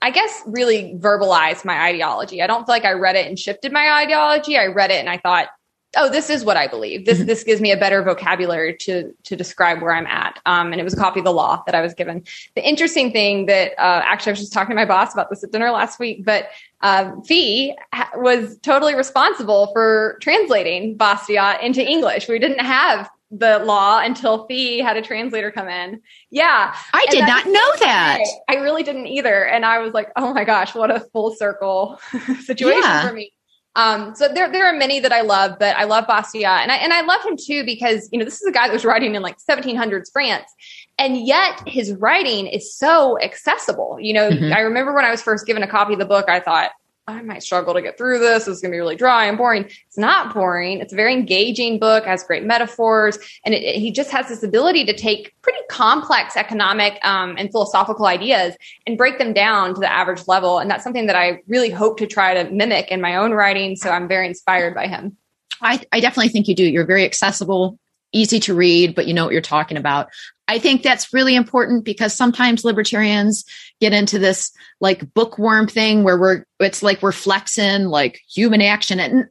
[0.02, 2.42] I guess, really verbalize my ideology.
[2.42, 4.58] I don't feel like I read it and shifted my ideology.
[4.58, 5.48] I read it and I thought,
[5.96, 7.06] oh, this is what I believe.
[7.06, 7.26] This mm-hmm.
[7.26, 10.40] this gives me a better vocabulary to to describe where I'm at.
[10.44, 12.22] Um, and it was a copy of the law that I was given.
[12.54, 15.42] The interesting thing that uh, actually I was just talking to my boss about this
[15.42, 16.48] at dinner last week, but
[16.82, 22.28] uh, FEE ha- was totally responsible for translating Bastiat into English.
[22.28, 26.00] We didn't have the law until FEE had a translator come in.
[26.30, 26.74] Yeah.
[26.92, 28.20] I did not know that.
[28.48, 29.44] I really didn't either.
[29.44, 31.98] And I was like, oh my gosh, what a full circle
[32.44, 33.08] situation yeah.
[33.08, 33.32] for me.
[33.76, 36.76] Um, so there, there are many that I love, but I love Bastiat and I,
[36.76, 39.16] and I love him too, because, you know, this is a guy that was writing
[39.16, 40.48] in like 1700s France
[40.96, 43.98] and yet his writing is so accessible.
[44.00, 44.52] You know, mm-hmm.
[44.52, 46.70] I remember when I was first given a copy of the book, I thought,
[47.06, 48.48] I might struggle to get through this.
[48.48, 49.64] It's going to be really dry and boring.
[49.64, 50.80] It's not boring.
[50.80, 54.42] It's a very engaging book, has great metaphors, and it, it, he just has this
[54.42, 59.80] ability to take pretty complex economic um, and philosophical ideas and break them down to
[59.80, 60.58] the average level.
[60.58, 63.76] And that's something that I really hope to try to mimic in my own writing.
[63.76, 65.16] So I'm very inspired by him.
[65.60, 66.64] I, I definitely think you do.
[66.64, 67.78] You're very accessible,
[68.12, 70.08] easy to read, but you know what you're talking about.
[70.46, 73.44] I think that's really important because sometimes libertarians
[73.80, 79.00] get into this like bookworm thing where we're it's like we're flexing like human action
[79.00, 79.26] and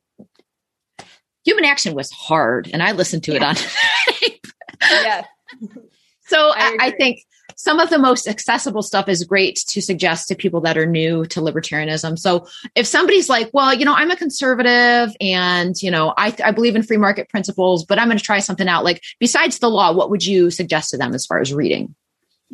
[1.46, 3.38] human action was hard and I listened to yeah.
[3.38, 3.56] it on
[5.04, 5.26] Yeah.
[6.26, 7.20] so I, I, think
[7.58, 11.26] some of the most accessible stuff is great to suggest to people that are new
[11.28, 12.18] to libertarianism.
[12.18, 16.52] So if somebody's like, well, you know, I'm a conservative and, you know, I, I
[16.52, 19.70] believe in free market principles, but I'm going to try something out, like besides the
[19.70, 21.96] law, what would you suggest to them as far as reading?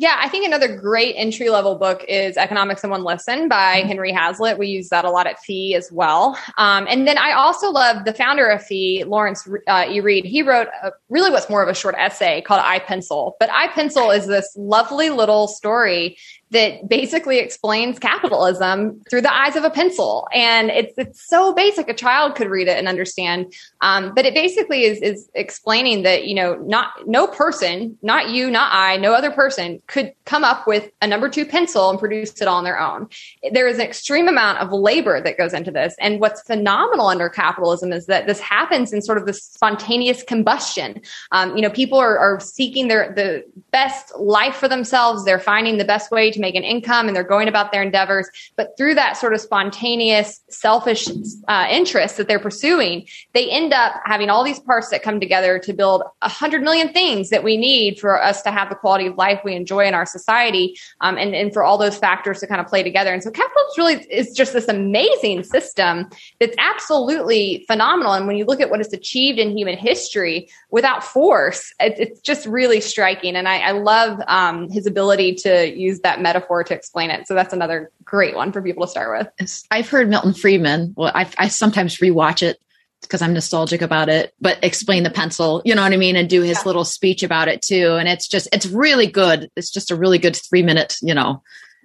[0.00, 3.88] Yeah, I think another great entry level book is Economics in One Lesson by mm-hmm.
[3.88, 4.56] Henry Hazlitt.
[4.56, 6.38] We use that a lot at FEE as well.
[6.56, 10.00] Um, and then I also love the founder of FEE, Lawrence uh, E.
[10.00, 10.24] Read.
[10.24, 13.36] He wrote a, really what's more of a short essay called I Pencil.
[13.38, 16.16] But I Pencil is this lovely little story
[16.50, 20.26] that basically explains capitalism through the eyes of a pencil.
[20.32, 23.52] And it's it's so basic a child could read it and understand.
[23.80, 28.50] Um, but it basically is is explaining that you know not no person, not you,
[28.50, 32.40] not I, no other person could come up with a number two pencil and produce
[32.40, 33.08] it all on their own.
[33.52, 35.94] There is an extreme amount of labor that goes into this.
[36.00, 41.00] And what's phenomenal under capitalism is that this happens in sort of this spontaneous combustion.
[41.32, 45.24] Um, you know, people are, are seeking their the best life for themselves.
[45.24, 48.28] They're finding the best way to make an income and they're going about their endeavors.
[48.56, 51.06] But through that sort of spontaneous, selfish
[51.48, 55.58] uh, interest that they're pursuing, they end up having all these parts that come together
[55.60, 59.06] to build a hundred million things that we need for us to have the quality
[59.06, 62.46] of life we enjoy in our society, um, and, and for all those factors to
[62.46, 63.12] kind of play together.
[63.12, 68.12] And so capitalism really is just this amazing system that's absolutely phenomenal.
[68.12, 72.20] And when you look at what it's achieved in human history without force, it, it's
[72.20, 73.36] just really striking.
[73.36, 77.26] And I, I love um, his ability to use that metaphor to explain it.
[77.26, 79.64] So that's another great one for people to start with.
[79.70, 80.94] I've heard Milton Friedman.
[80.96, 82.60] Well, I, I sometimes rewatch it
[83.02, 86.16] because I'm nostalgic about it, but explain the pencil, you know what I mean?
[86.16, 86.62] And do his yeah.
[86.66, 87.96] little speech about it too.
[87.96, 89.50] And it's just, it's really good.
[89.56, 91.42] It's just a really good three minute, you know,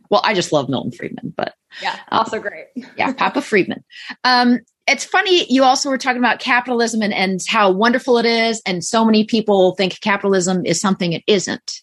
[0.09, 2.65] well, I just love Milton Friedman, but yeah, also um, great.
[2.97, 3.13] yeah.
[3.13, 3.83] Papa Friedman.
[4.23, 5.51] Um, it's funny.
[5.51, 8.61] You also were talking about capitalism and, and how wonderful it is.
[8.67, 11.81] And so many people think capitalism is something it isn't.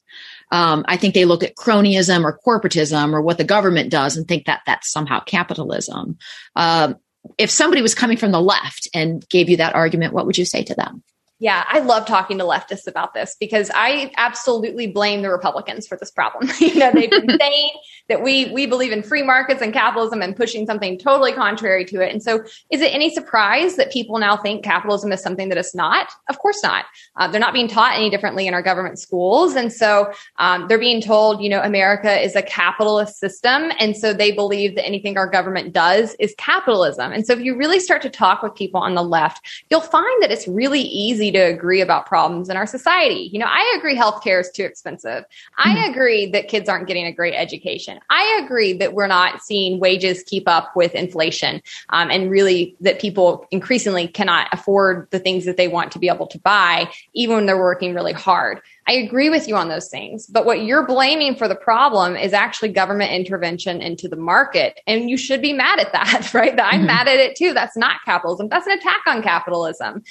[0.52, 4.28] Um, I think they look at cronyism or corporatism or what the government does and
[4.28, 6.18] think that that's somehow capitalism.
[6.54, 6.96] Um,
[7.38, 10.44] if somebody was coming from the left and gave you that argument, what would you
[10.44, 11.02] say to them?
[11.42, 15.98] Yeah, I love talking to leftists about this because I absolutely blame the Republicans for
[15.98, 16.48] this problem.
[16.60, 17.70] you know, they've been saying
[18.08, 22.00] that we we believe in free markets and capitalism and pushing something totally contrary to
[22.00, 22.12] it.
[22.12, 25.74] And so, is it any surprise that people now think capitalism is something that it's
[25.74, 26.12] not?
[26.28, 26.84] Of course not.
[27.16, 30.78] Uh, they're not being taught any differently in our government schools, and so um, they're
[30.78, 35.18] being told, you know, America is a capitalist system, and so they believe that anything
[35.18, 37.10] our government does is capitalism.
[37.10, 40.22] And so, if you really start to talk with people on the left, you'll find
[40.22, 43.30] that it's really easy to agree about problems in our society.
[43.32, 45.24] You know, I agree healthcare is too expensive.
[45.58, 45.90] I mm-hmm.
[45.90, 47.98] agree that kids aren't getting a great education.
[48.10, 53.00] I agree that we're not seeing wages keep up with inflation, um, and really that
[53.00, 57.36] people increasingly cannot afford the things that they want to be able to buy, even
[57.36, 58.60] when they're working really hard.
[58.88, 60.26] I agree with you on those things.
[60.26, 64.80] But what you're blaming for the problem is actually government intervention into the market.
[64.86, 66.56] And you should be mad at that, right?
[66.56, 66.86] That I'm mm-hmm.
[66.86, 67.54] mad at it too.
[67.54, 68.48] That's not capitalism.
[68.48, 70.02] That's an attack on capitalism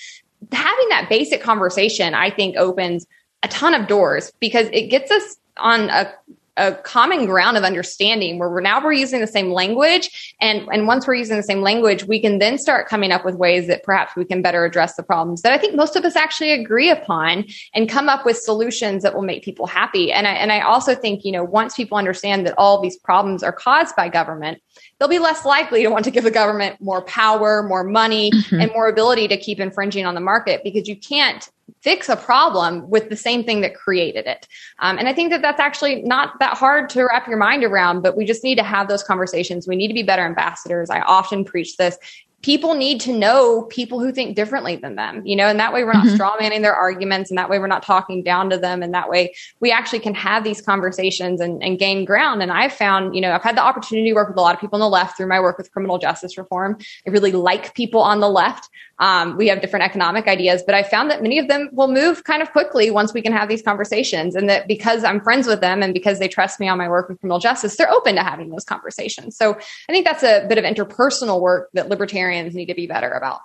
[0.51, 3.05] having that basic conversation, I think opens
[3.43, 6.13] a ton of doors because it gets us on a
[6.57, 10.35] a common ground of understanding where we're now we're using the same language.
[10.41, 13.35] And and once we're using the same language we can then start coming up with
[13.35, 16.15] ways that perhaps we can better address the problems that i think most of us
[16.15, 20.11] actually agree upon and come up with solutions that will make people happy.
[20.11, 23.43] And i and i also think you know once people understand that all these problems
[23.43, 24.61] are caused by government
[25.01, 28.61] they'll be less likely to want to give the government more power more money mm-hmm.
[28.61, 31.49] and more ability to keep infringing on the market because you can't
[31.81, 34.47] fix a problem with the same thing that created it.
[34.77, 38.01] Um, and I think that that's actually not that hard to wrap your mind around,
[38.01, 39.67] but we just need to have those conversations.
[39.67, 40.91] We need to be better ambassadors.
[40.91, 41.97] I often preach this
[42.41, 45.83] people need to know people who think differently than them, you know, and that way
[45.83, 46.15] we're not mm-hmm.
[46.15, 48.81] straw manning their arguments and that way we're not talking down to them.
[48.81, 52.41] And that way we actually can have these conversations and, and gain ground.
[52.41, 54.61] And I've found, you know, I've had the opportunity to work with a lot of
[54.61, 56.77] people on the left through my work with criminal justice reform.
[57.07, 58.69] I really like people on the left.
[59.01, 62.23] Um, we have different economic ideas, but I found that many of them will move
[62.23, 64.35] kind of quickly once we can have these conversations.
[64.35, 67.09] And that because I'm friends with them and because they trust me on my work
[67.09, 69.35] with criminal justice, they're open to having those conversations.
[69.35, 73.09] So I think that's a bit of interpersonal work that libertarians need to be better
[73.09, 73.41] about.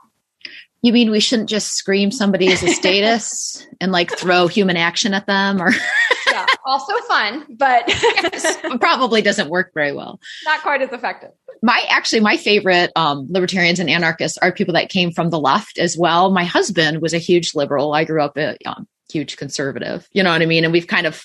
[0.86, 5.14] You mean we shouldn't just scream somebody as a status and like throw human action
[5.14, 5.72] at them or
[6.30, 10.20] Yeah, also fun, but yes, probably doesn't work very well.
[10.44, 11.30] Not quite as effective
[11.62, 15.78] my actually my favorite um, libertarians and anarchists are people that came from the left
[15.78, 16.30] as well.
[16.30, 17.92] My husband was a huge liberal.
[17.94, 20.06] I grew up a um, huge conservative.
[20.12, 20.64] You know what I mean?
[20.64, 21.24] And we've kind of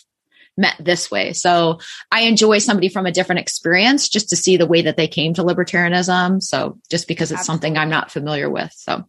[0.57, 1.33] met this way.
[1.33, 1.79] So
[2.11, 5.33] I enjoy somebody from a different experience just to see the way that they came
[5.35, 6.41] to libertarianism.
[6.41, 7.53] So just because it's Absolutely.
[7.53, 8.71] something I'm not familiar with.
[8.73, 9.05] So, all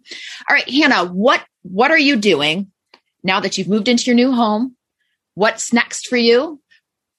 [0.48, 2.70] right, Hannah, what what are you doing
[3.22, 4.76] now that you've moved into your new home?
[5.34, 6.60] What's next for you?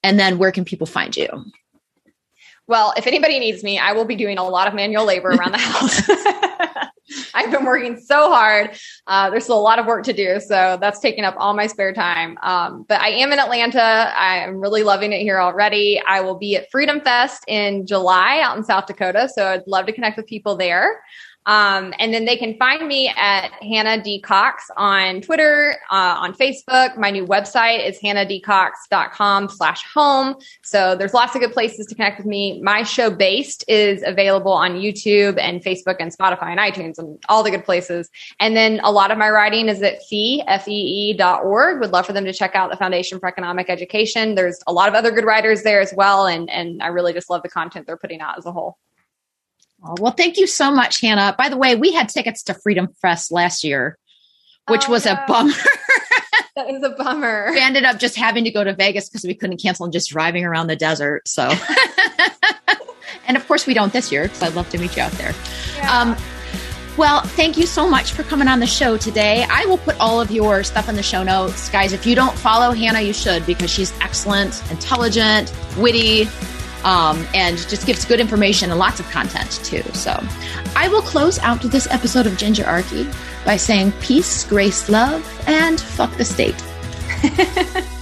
[0.02, 1.28] And then where can people find you?
[2.66, 5.52] Well, if anybody needs me, I will be doing a lot of manual labor around
[5.52, 6.02] the house.
[7.36, 8.78] I've been working so hard.
[9.06, 10.38] Uh, there's still a lot of work to do.
[10.40, 12.38] So that's taking up all my spare time.
[12.42, 14.12] Um, but I am in Atlanta.
[14.16, 16.00] I'm really loving it here already.
[16.06, 19.28] I will be at Freedom Fest in July out in South Dakota.
[19.34, 21.00] So I'd love to connect with people there.
[21.46, 24.20] Um, and then they can find me at Hannah D.
[24.20, 26.96] Cox on Twitter, uh, on Facebook.
[26.96, 30.36] My new website is hannahdcox.com slash home.
[30.62, 32.60] So there's lots of good places to connect with me.
[32.62, 37.42] My show Based is available on YouTube and Facebook and Spotify and iTunes and all
[37.42, 38.08] the good places.
[38.40, 41.80] And then a lot of my writing is at fee, F-E-E dot org.
[41.80, 44.34] Would love for them to check out the Foundation for Economic Education.
[44.34, 46.26] There's a lot of other good writers there as well.
[46.26, 48.78] And, and I really just love the content they're putting out as a whole.
[49.86, 51.34] Oh, well, thank you so much, Hannah.
[51.36, 53.98] By the way, we had tickets to Freedom Fest last year,
[54.68, 55.12] which oh, was no.
[55.12, 55.52] a bummer.
[56.56, 57.50] that is a bummer.
[57.50, 60.10] We ended up just having to go to Vegas because we couldn't cancel and just
[60.10, 61.28] driving around the desert.
[61.28, 61.52] So,
[63.28, 65.34] and of course, we don't this year because I'd love to meet you out there.
[65.76, 66.00] Yeah.
[66.00, 66.16] Um,
[66.96, 69.44] well, thank you so much for coming on the show today.
[69.50, 71.68] I will put all of your stuff in the show notes.
[71.68, 76.28] Guys, if you don't follow Hannah, you should because she's excellent, intelligent, witty,
[76.84, 79.82] um, and just gives good information and lots of content too.
[79.92, 80.22] So
[80.76, 83.12] I will close out this episode of Gingerarchy
[83.44, 86.62] by saying peace, grace, love, and fuck the state.